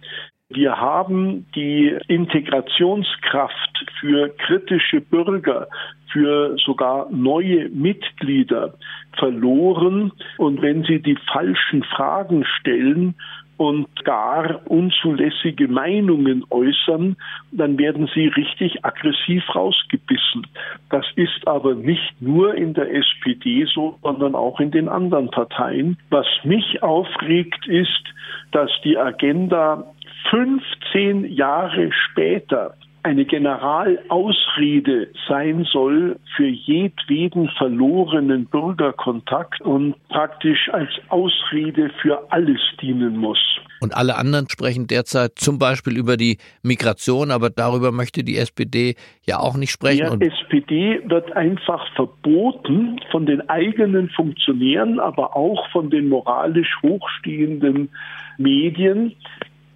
Wir 0.52 0.82
haben 0.82 1.46
die 1.54 1.96
Integrationskraft 2.08 3.86
für 4.00 4.30
kritische 4.30 5.00
Bürger, 5.00 5.68
für 6.12 6.58
sogar 6.58 7.08
neue 7.12 7.70
Mitglieder 7.70 8.74
verloren. 9.20 10.12
Und 10.40 10.64
wenn 10.64 10.84
sie 10.86 11.04
die 11.04 11.20
falschen 11.32 11.84
Fragen 11.84 12.46
stellen, 12.46 13.14
und 13.60 14.06
gar 14.06 14.62
unzulässige 14.68 15.68
Meinungen 15.68 16.46
äußern, 16.50 17.18
dann 17.52 17.78
werden 17.78 18.10
sie 18.16 18.28
richtig 18.28 18.86
aggressiv 18.86 19.44
rausgebissen. 19.54 20.48
Das 20.90 21.06
ist 21.18 21.46
aber 21.46 21.76
nicht 21.76 22.22
nur 22.22 22.56
in 22.56 22.74
der 22.74 22.90
SPD 22.96 23.66
so, 23.66 24.00
sondern 24.02 24.34
auch 24.34 24.62
in 24.62 24.72
den 24.72 24.88
anderen 24.88 25.30
Parteien. 25.30 25.98
Was 26.10 26.26
mich 26.46 26.82
aufregt, 26.82 27.68
ist, 27.68 28.06
dass 28.54 28.72
die 28.86 28.98
Agenda 28.98 29.84
15 30.30 31.26
Jahre 31.34 31.92
später 31.92 32.76
eine 33.04 33.26
Generalausrede 33.26 35.08
sein 35.28 35.66
soll 35.72 36.20
für 36.36 36.48
jedweden 36.48 37.50
verlorenen 37.58 38.46
Bürgerkontakt 38.46 39.62
und 39.62 39.96
praktisch 40.10 40.70
als 40.72 40.90
Ausrede 41.08 41.92
für 42.02 42.32
alles 42.32 42.60
dienen 42.82 43.18
muss. 43.18 43.40
Und 43.82 43.96
alle 43.96 44.18
anderen 44.18 44.50
sprechen 44.50 44.88
derzeit 44.88 45.34
zum 45.36 45.58
Beispiel 45.58 45.98
über 45.98 46.18
die 46.18 46.38
Migration, 46.62 47.32
aber 47.32 47.50
darüber 47.50 47.94
möchte 47.94 48.24
die 48.24 48.38
SPD 48.38 48.96
ja 49.26 49.40
auch 49.40 49.56
nicht 49.56 49.72
sprechen. 49.72 50.20
Der 50.20 50.34
SPD 50.34 51.00
wird 51.06 51.32
einfach 51.32 51.86
verboten 51.96 53.00
von 53.12 53.26
den 53.26 53.48
eigenen 53.50 54.10
Funktionären, 54.10 55.00
aber 55.00 55.38
auch 55.38 55.70
von 55.72 55.90
den 55.90 56.10
moralisch 56.10 56.76
hochstehenden 56.84 57.90
Medien, 58.38 59.16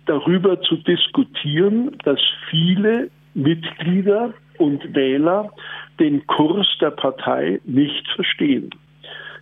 darüber 0.06 0.62
zu 0.62 0.78
diskutieren, 0.78 1.98
dass 2.04 2.20
viele 2.50 3.10
Mitglieder 3.34 4.34
und 4.58 4.96
Wähler 4.96 5.52
den 6.00 6.26
Kurs 6.28 6.68
der 6.82 6.92
Partei 6.92 7.60
nicht 7.66 8.08
verstehen. 8.16 8.70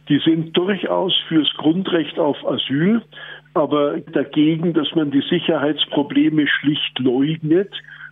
Die 0.10 0.20
sind 0.20 0.56
durchaus 0.58 1.14
fürs 1.28 1.50
Grundrecht 1.58 2.18
auf 2.20 2.38
Asyl, 2.46 3.02
aber 3.54 4.00
dagegen, 4.00 4.74
dass 4.74 4.94
man 4.96 5.12
die 5.12 5.24
Sicherheitsprobleme 5.30 6.48
schlicht 6.48 7.00
leugnet, 7.00 7.72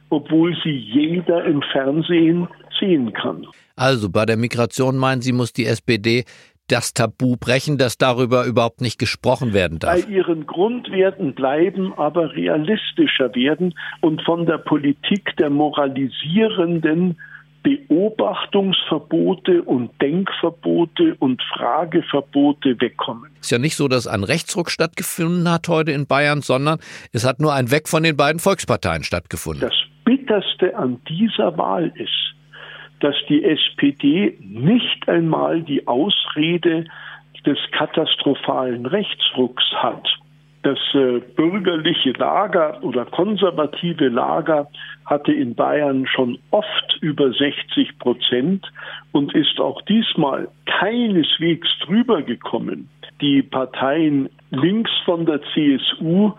obwohl 0.09 0.55
sie 0.63 0.75
jeder 0.75 1.45
im 1.45 1.61
Fernsehen 1.61 2.47
sehen 2.79 3.13
kann. 3.13 3.45
Also 3.75 4.09
bei 4.09 4.25
der 4.25 4.37
Migration 4.37 4.97
meinen 4.97 5.21
Sie, 5.21 5.31
muss 5.31 5.53
die 5.53 5.65
SPD 5.65 6.25
das 6.71 6.93
Tabu 6.93 7.35
brechen, 7.37 7.77
dass 7.77 7.97
darüber 7.97 8.45
überhaupt 8.45 8.81
nicht 8.81 8.99
gesprochen 8.99 9.53
werden 9.53 9.79
darf? 9.79 10.05
Bei 10.05 10.11
ihren 10.11 10.45
Grundwerten 10.45 11.33
bleiben, 11.33 11.93
aber 11.97 12.35
realistischer 12.35 13.33
werden 13.35 13.73
und 14.01 14.21
von 14.23 14.45
der 14.45 14.57
Politik 14.57 15.35
der 15.37 15.49
moralisierenden 15.49 17.17
Beobachtungsverbote 17.63 19.63
und 19.63 19.89
Denkverbote 20.01 21.15
und 21.19 21.41
Frageverbote 21.53 22.79
wegkommen. 22.79 23.29
Es 23.35 23.47
ist 23.47 23.51
ja 23.51 23.57
nicht 23.57 23.75
so, 23.75 23.89
dass 23.89 24.07
ein 24.07 24.23
Rechtsruck 24.23 24.71
stattgefunden 24.71 25.51
hat 25.51 25.67
heute 25.67 25.91
in 25.91 26.07
Bayern, 26.07 26.41
sondern 26.41 26.79
es 27.11 27.25
hat 27.25 27.41
nur 27.41 27.53
ein 27.53 27.69
Weg 27.71 27.89
von 27.89 28.03
den 28.03 28.15
beiden 28.15 28.39
Volksparteien 28.39 29.03
stattgefunden. 29.03 29.61
Das 29.61 29.73
Bitterste 30.05 30.77
an 30.77 31.01
dieser 31.09 31.57
Wahl 31.57 31.91
ist, 31.95 32.33
dass 32.99 33.15
die 33.27 33.43
SPD 33.43 34.37
nicht 34.41 35.07
einmal 35.07 35.61
die 35.61 35.87
Ausrede 35.87 36.85
des 37.45 37.57
katastrophalen 37.71 38.85
Rechtsrucks 38.85 39.63
hat. 39.73 40.07
Das 40.61 40.77
äh, 40.93 41.19
bürgerliche 41.19 42.11
Lager 42.11 42.83
oder 42.83 43.05
konservative 43.05 44.09
Lager 44.09 44.67
hatte 45.05 45.31
in 45.31 45.55
Bayern 45.55 46.05
schon 46.05 46.37
oft 46.51 46.97
über 46.99 47.31
60 47.31 47.97
Prozent 47.97 48.69
und 49.13 49.33
ist 49.33 49.59
auch 49.61 49.81
diesmal 49.83 50.49
keineswegs 50.65 51.69
drüber 51.85 52.23
gekommen. 52.23 52.89
Die 53.21 53.41
Parteien 53.41 54.29
links 54.51 54.91
von 55.05 55.25
der 55.25 55.41
CSU 55.53 56.33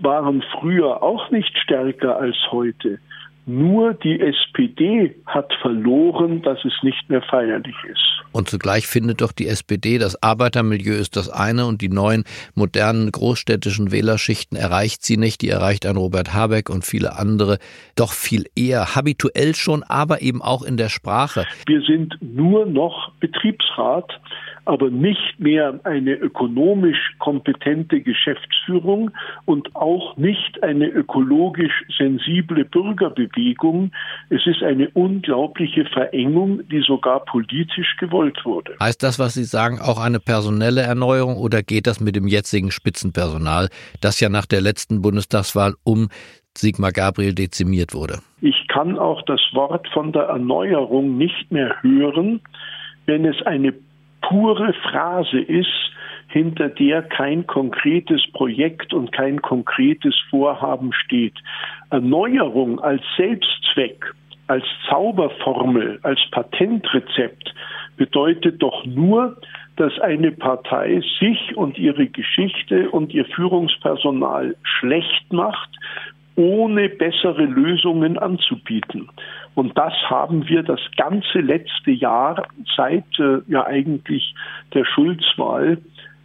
waren 0.00 0.42
früher 0.58 1.02
auch 1.02 1.30
nicht 1.30 1.56
stärker 1.58 2.16
als 2.16 2.36
heute. 2.50 2.98
Nur 3.48 3.94
die 3.94 4.20
SPD 4.20 5.14
hat 5.24 5.52
verloren, 5.62 6.42
dass 6.42 6.58
es 6.64 6.72
nicht 6.82 7.08
mehr 7.08 7.22
feierlich 7.22 7.76
ist. 7.88 8.02
Und 8.32 8.50
zugleich 8.50 8.88
findet 8.88 9.20
doch 9.20 9.30
die 9.30 9.46
SPD, 9.46 9.98
das 9.98 10.20
Arbeitermilieu 10.20 10.94
ist 10.94 11.16
das 11.16 11.30
eine 11.30 11.66
und 11.66 11.80
die 11.80 11.88
neuen 11.88 12.24
modernen 12.56 13.12
großstädtischen 13.12 13.92
Wählerschichten 13.92 14.58
erreicht 14.58 15.04
sie 15.04 15.16
nicht. 15.16 15.42
Die 15.42 15.48
erreicht 15.48 15.86
ein 15.86 15.96
Robert 15.96 16.34
Habeck 16.34 16.68
und 16.68 16.84
viele 16.84 17.16
andere 17.16 17.58
doch 17.94 18.12
viel 18.12 18.46
eher, 18.56 18.96
habituell 18.96 19.54
schon, 19.54 19.84
aber 19.84 20.22
eben 20.22 20.42
auch 20.42 20.64
in 20.64 20.76
der 20.76 20.88
Sprache. 20.88 21.46
Wir 21.66 21.82
sind 21.82 22.18
nur 22.20 22.66
noch 22.66 23.12
Betriebsrat 23.20 24.10
aber 24.66 24.90
nicht 24.90 25.38
mehr 25.38 25.80
eine 25.84 26.12
ökonomisch 26.12 27.14
kompetente 27.18 28.00
Geschäftsführung 28.00 29.12
und 29.44 29.74
auch 29.74 30.16
nicht 30.16 30.62
eine 30.62 30.88
ökologisch 30.88 31.84
sensible 31.96 32.64
Bürgerbewegung. 32.64 33.92
Es 34.28 34.46
ist 34.46 34.62
eine 34.62 34.90
unglaubliche 34.90 35.84
Verengung, 35.86 36.66
die 36.68 36.80
sogar 36.80 37.24
politisch 37.24 37.96
gewollt 37.98 38.44
wurde. 38.44 38.74
Heißt 38.80 39.02
das, 39.02 39.18
was 39.18 39.34
Sie 39.34 39.44
sagen, 39.44 39.78
auch 39.80 40.00
eine 40.00 40.20
personelle 40.20 40.82
Erneuerung 40.82 41.36
oder 41.36 41.62
geht 41.62 41.86
das 41.86 42.00
mit 42.00 42.16
dem 42.16 42.26
jetzigen 42.26 42.70
Spitzenpersonal, 42.70 43.68
das 44.00 44.20
ja 44.20 44.28
nach 44.28 44.46
der 44.46 44.60
letzten 44.60 45.00
Bundestagswahl 45.00 45.74
um 45.84 46.08
Sigmar 46.58 46.92
Gabriel 46.92 47.34
dezimiert 47.34 47.94
wurde? 47.94 48.18
Ich 48.40 48.66
kann 48.68 48.98
auch 48.98 49.22
das 49.22 49.40
Wort 49.52 49.86
von 49.92 50.12
der 50.12 50.24
Erneuerung 50.24 51.16
nicht 51.16 51.50
mehr 51.52 51.76
hören, 51.82 52.40
wenn 53.06 53.24
es 53.24 53.40
eine 53.46 53.72
pure 54.28 54.72
Phrase 54.90 55.38
ist, 55.38 55.92
hinter 56.28 56.68
der 56.68 57.02
kein 57.02 57.46
konkretes 57.46 58.20
Projekt 58.32 58.92
und 58.92 59.12
kein 59.12 59.40
konkretes 59.40 60.14
Vorhaben 60.30 60.92
steht. 60.92 61.34
Erneuerung 61.90 62.80
als 62.80 63.02
Selbstzweck, 63.16 64.12
als 64.48 64.64
Zauberformel, 64.88 66.00
als 66.02 66.20
Patentrezept 66.30 67.54
bedeutet 67.96 68.62
doch 68.62 68.84
nur, 68.84 69.36
dass 69.76 69.98
eine 70.00 70.32
Partei 70.32 71.02
sich 71.20 71.56
und 71.56 71.78
ihre 71.78 72.06
Geschichte 72.06 72.90
und 72.90 73.14
ihr 73.14 73.26
Führungspersonal 73.26 74.56
schlecht 74.62 75.32
macht, 75.32 75.70
ohne 76.36 76.88
bessere 76.88 77.44
Lösungen 77.44 78.18
anzubieten. 78.18 79.08
Und 79.54 79.76
das 79.76 79.94
haben 80.08 80.48
wir 80.48 80.62
das 80.62 80.80
ganze 80.96 81.40
letzte 81.40 81.90
Jahr 81.90 82.46
seit 82.76 83.04
äh, 83.18 83.40
ja 83.48 83.66
eigentlich 83.66 84.34
der 84.74 84.84
Schulzwahl 84.84 85.78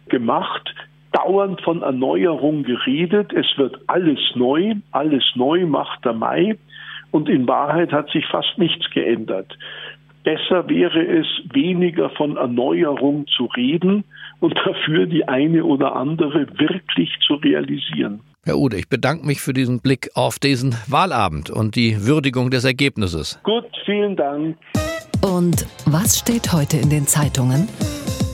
gemacht 0.08 0.74
dauernd 1.12 1.60
von 1.62 1.82
Erneuerung 1.82 2.62
geredet. 2.62 3.32
Es 3.32 3.46
wird 3.56 3.78
alles 3.86 4.20
neu, 4.34 4.74
alles 4.90 5.24
neu 5.34 5.66
macht 5.66 6.04
der 6.04 6.14
Mai. 6.14 6.58
Und 7.10 7.28
in 7.28 7.46
Wahrheit 7.46 7.92
hat 7.92 8.10
sich 8.10 8.26
fast 8.26 8.58
nichts 8.58 8.90
geändert. 8.90 9.56
Besser 10.24 10.68
wäre 10.68 11.04
es, 11.04 11.26
weniger 11.52 12.10
von 12.10 12.36
Erneuerung 12.36 13.26
zu 13.26 13.46
reden 13.56 14.04
und 14.40 14.56
dafür 14.66 15.06
die 15.06 15.28
eine 15.28 15.64
oder 15.64 15.96
andere 15.96 16.46
wirklich 16.58 17.10
zu 17.26 17.34
realisieren. 17.34 18.20
Herr 18.44 18.58
Ude, 18.58 18.76
ich 18.76 18.88
bedanke 18.88 19.24
mich 19.24 19.40
für 19.40 19.52
diesen 19.52 19.80
Blick 19.80 20.10
auf 20.14 20.40
diesen 20.40 20.74
Wahlabend 20.88 21.48
und 21.48 21.76
die 21.76 22.04
Würdigung 22.06 22.50
des 22.50 22.64
Ergebnisses. 22.64 23.38
Gut, 23.44 23.66
vielen 23.86 24.16
Dank. 24.16 24.56
Und 25.24 25.64
was 25.86 26.18
steht 26.18 26.52
heute 26.52 26.78
in 26.78 26.90
den 26.90 27.06
Zeitungen? 27.06 27.68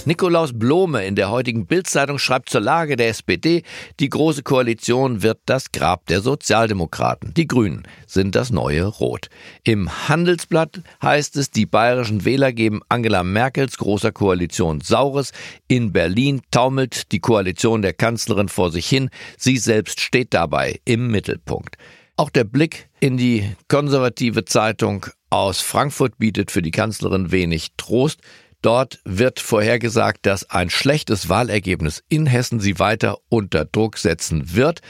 Nikolaus 0.08 0.58
Blome 0.58 1.04
in 1.04 1.16
der 1.16 1.28
heutigen 1.28 1.66
Bildzeitung 1.66 2.18
schreibt 2.18 2.48
zur 2.48 2.62
Lage 2.62 2.96
der 2.96 3.10
SPD, 3.10 3.62
die 4.00 4.08
Große 4.08 4.42
Koalition 4.42 5.22
wird 5.22 5.40
das 5.44 5.70
Grab 5.70 6.06
der 6.06 6.22
Sozialdemokraten. 6.22 7.34
Die 7.34 7.46
Grünen 7.46 7.86
sind 8.06 8.34
das 8.34 8.48
neue 8.48 8.86
Rot. 8.86 9.28
Im 9.64 10.08
Handelsblatt 10.08 10.80
heißt 11.02 11.36
es, 11.36 11.50
die 11.50 11.66
bayerischen 11.66 12.24
Wähler 12.24 12.54
geben 12.54 12.80
Angela 12.88 13.22
Merkels 13.22 13.76
großer 13.76 14.10
Koalition 14.10 14.80
Saures. 14.80 15.32
In 15.66 15.92
Berlin 15.92 16.40
taumelt 16.50 17.12
die 17.12 17.20
Koalition 17.20 17.82
der 17.82 17.92
Kanzlerin 17.92 18.48
vor 18.48 18.72
sich 18.72 18.88
hin. 18.88 19.10
Sie 19.36 19.58
selbst 19.58 20.00
steht 20.00 20.32
dabei 20.32 20.80
im 20.86 21.08
Mittelpunkt. 21.08 21.76
Auch 22.16 22.30
der 22.30 22.44
Blick 22.44 22.88
in 22.98 23.18
die 23.18 23.44
konservative 23.68 24.46
Zeitung 24.46 25.04
aus 25.28 25.60
Frankfurt 25.60 26.16
bietet 26.16 26.50
für 26.50 26.62
die 26.62 26.70
Kanzlerin 26.70 27.30
wenig 27.30 27.68
Trost. 27.76 28.22
Dort 28.62 28.98
wird 29.04 29.38
vorhergesagt, 29.38 30.26
dass 30.26 30.50
ein 30.50 30.68
schlechtes 30.68 31.28
Wahlergebnis 31.28 32.02
in 32.08 32.26
Hessen 32.26 32.58
sie 32.58 32.78
weiter 32.78 33.18
unter 33.28 33.64
Druck 33.64 33.98
setzen 33.98 34.54
wird. 34.54 34.80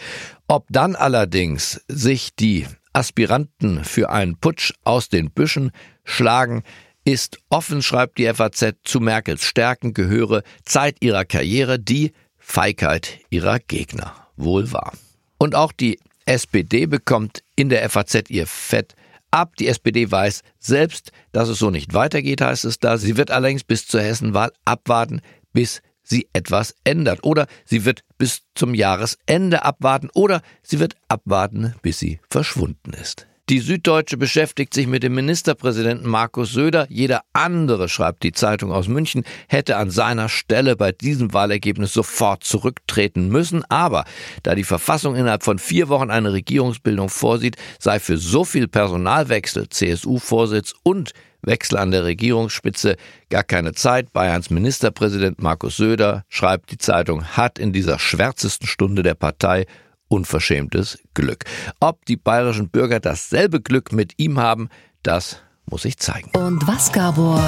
Ob 0.46 0.66
dann 0.70 0.96
allerdings 0.96 1.82
sich 1.88 2.34
die 2.34 2.66
Aspiranten 2.94 3.84
für 3.84 4.10
einen 4.10 4.36
Putsch 4.36 4.72
aus 4.84 5.08
den 5.10 5.30
Büschen 5.30 5.70
schlagen, 6.04 6.62
ist 7.04 7.38
offen, 7.48 7.82
schreibt 7.82 8.18
die 8.18 8.32
FAZ, 8.32 8.74
zu 8.84 9.00
Merkels 9.00 9.44
Stärken 9.44 9.94
gehöre 9.94 10.42
Zeit 10.64 10.96
ihrer 11.00 11.24
Karriere 11.24 11.78
die 11.78 12.12
Feigheit 12.38 13.20
ihrer 13.30 13.58
Gegner. 13.58 14.14
Wohl 14.36 14.72
wahr. 14.72 14.92
Und 15.38 15.54
auch 15.54 15.72
die 15.72 15.98
SPD 16.26 16.86
bekommt 16.86 17.42
in 17.56 17.68
der 17.68 17.88
FAZ 17.88 18.28
ihr 18.28 18.46
Fett 18.46 18.94
ab. 19.30 19.56
Die 19.56 19.68
SPD 19.68 20.10
weiß 20.10 20.42
selbst, 20.58 21.12
dass 21.32 21.48
es 21.48 21.58
so 21.58 21.70
nicht 21.70 21.94
weitergeht, 21.94 22.40
heißt 22.40 22.64
es 22.64 22.78
da. 22.78 22.98
Sie 22.98 23.16
wird 23.16 23.30
allerdings 23.30 23.64
bis 23.64 23.86
zur 23.86 24.00
Hessenwahl 24.00 24.52
abwarten, 24.64 25.20
bis 25.52 25.82
sie 26.02 26.28
etwas 26.32 26.74
ändert. 26.84 27.24
Oder 27.24 27.46
sie 27.64 27.84
wird 27.84 28.02
bis 28.16 28.42
zum 28.54 28.74
Jahresende 28.74 29.64
abwarten. 29.64 30.10
Oder 30.14 30.42
sie 30.62 30.80
wird 30.80 30.96
abwarten, 31.08 31.74
bis 31.82 31.98
sie 31.98 32.20
verschwunden 32.30 32.92
ist. 32.92 33.26
Die 33.48 33.60
Süddeutsche 33.60 34.18
beschäftigt 34.18 34.74
sich 34.74 34.86
mit 34.86 35.02
dem 35.02 35.14
Ministerpräsidenten 35.14 36.06
Markus 36.06 36.52
Söder. 36.52 36.86
Jeder 36.90 37.22
andere, 37.32 37.88
schreibt 37.88 38.22
die 38.22 38.32
Zeitung 38.32 38.70
aus 38.70 38.88
München, 38.88 39.24
hätte 39.48 39.78
an 39.78 39.90
seiner 39.90 40.28
Stelle 40.28 40.76
bei 40.76 40.92
diesem 40.92 41.32
Wahlergebnis 41.32 41.94
sofort 41.94 42.44
zurücktreten 42.44 43.28
müssen. 43.28 43.64
Aber 43.70 44.04
da 44.42 44.54
die 44.54 44.64
Verfassung 44.64 45.16
innerhalb 45.16 45.44
von 45.44 45.58
vier 45.58 45.88
Wochen 45.88 46.10
eine 46.10 46.34
Regierungsbildung 46.34 47.08
vorsieht, 47.08 47.56
sei 47.78 48.00
für 48.00 48.18
so 48.18 48.44
viel 48.44 48.68
Personalwechsel, 48.68 49.70
CSU-Vorsitz 49.70 50.74
und 50.82 51.12
Wechsel 51.40 51.78
an 51.78 51.90
der 51.90 52.04
Regierungsspitze 52.04 52.96
gar 53.30 53.44
keine 53.44 53.72
Zeit. 53.72 54.12
Bayerns 54.12 54.50
Ministerpräsident 54.50 55.40
Markus 55.40 55.78
Söder, 55.78 56.24
schreibt 56.28 56.70
die 56.70 56.76
Zeitung, 56.78 57.24
hat 57.24 57.58
in 57.58 57.72
dieser 57.72 57.98
schwärzesten 57.98 58.66
Stunde 58.66 59.02
der 59.02 59.14
Partei 59.14 59.64
unverschämtes 60.08 60.98
Glück. 61.14 61.44
Ob 61.80 62.04
die 62.06 62.16
bayerischen 62.16 62.68
Bürger 62.68 63.00
dasselbe 63.00 63.60
Glück 63.60 63.92
mit 63.92 64.14
ihm 64.16 64.38
haben, 64.38 64.68
das 65.02 65.38
muss 65.66 65.82
sich 65.82 65.98
zeigen. 65.98 66.30
Und 66.36 66.66
was, 66.66 66.92
Gabor, 66.92 67.42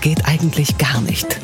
geht 0.00 0.26
eigentlich 0.26 0.76
gar 0.78 1.00
nicht? 1.00 1.40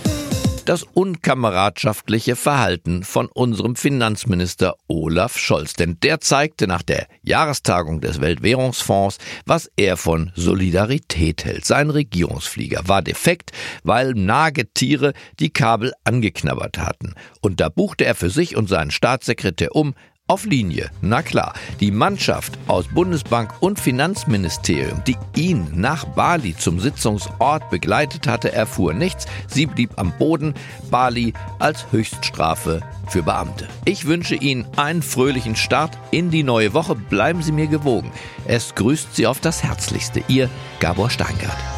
das 0.69 0.83
unkameradschaftliche 0.83 2.37
Verhalten 2.37 3.05
von 3.05 3.27
unserem 3.27 3.77
Finanzminister 3.77 4.75
Olaf 4.89 5.39
Scholz. 5.39 5.75
Denn 5.75 5.99
der 6.03 6.21
zeigte 6.21 6.67
nach 6.67 6.83
der 6.83 7.07
Jahrestagung 7.23 8.01
des 8.01 8.21
Weltwährungsfonds, 8.21 9.19
was 9.47 9.71
er 9.77 9.97
von 9.97 10.33
Solidarität 10.35 11.45
hält. 11.45 11.65
Sein 11.65 11.91
Regierungsflieger 11.91 12.83
war 12.87 13.03
defekt, 13.03 13.53
weil 13.85 14.13
Nagetiere 14.15 15.13
die 15.39 15.51
Kabel 15.51 15.93
angeknabbert 16.05 16.79
hatten. 16.79 17.15
Und 17.41 17.61
da 17.61 17.69
buchte 17.69 18.05
er 18.05 18.15
für 18.15 18.31
sich 18.31 18.57
und 18.57 18.69
seinen 18.69 18.91
Staatssekretär 18.91 19.75
um 19.75 19.95
auf 20.29 20.45
Linie. 20.45 20.91
Na 21.03 21.23
klar, 21.23 21.55
die 21.81 21.91
Mannschaft 21.91 22.59
aus 22.67 22.89
Bundesbank 22.89 23.55
und 23.61 23.79
Finanzministerium, 23.79 25.03
die 25.07 25.17
ihn 25.37 25.69
nach 25.75 26.05
Bali 26.05 26.57
zum 26.57 26.81
Sitzungsort 26.81 27.71
begleitet 27.71 28.27
hatte, 28.27 28.53
erfuhr 28.53 28.93
nichts. 28.93 29.27
Sie 29.47 29.67
blieb 29.67 29.91
am 29.97 30.13
Boden. 30.19 30.55
Bali 30.91 31.33
als 31.59 31.87
Höchststrafe 31.93 32.83
für 33.09 33.23
Beamte. 33.23 33.69
Ich 33.85 34.07
wünsche 34.07 34.35
Ihnen 34.35 34.67
einen 34.77 35.03
fröhlichen 35.03 35.57
Start 35.57 35.97
in 36.11 36.31
die 36.31 36.43
neue 36.43 36.75
Woche. 36.75 36.97
Bleiben 36.97 37.43
Sie 37.43 37.53
mir 37.53 37.69
gewogen. 37.69 38.11
Es 38.47 38.75
grüßt 38.75 39.15
Sie 39.15 39.27
auf 39.27 39.41
das 39.41 39.63
Herzlichste. 39.63 40.23
Ihr 40.29 40.51
Gabor 40.81 41.11
Steingart. 41.11 41.76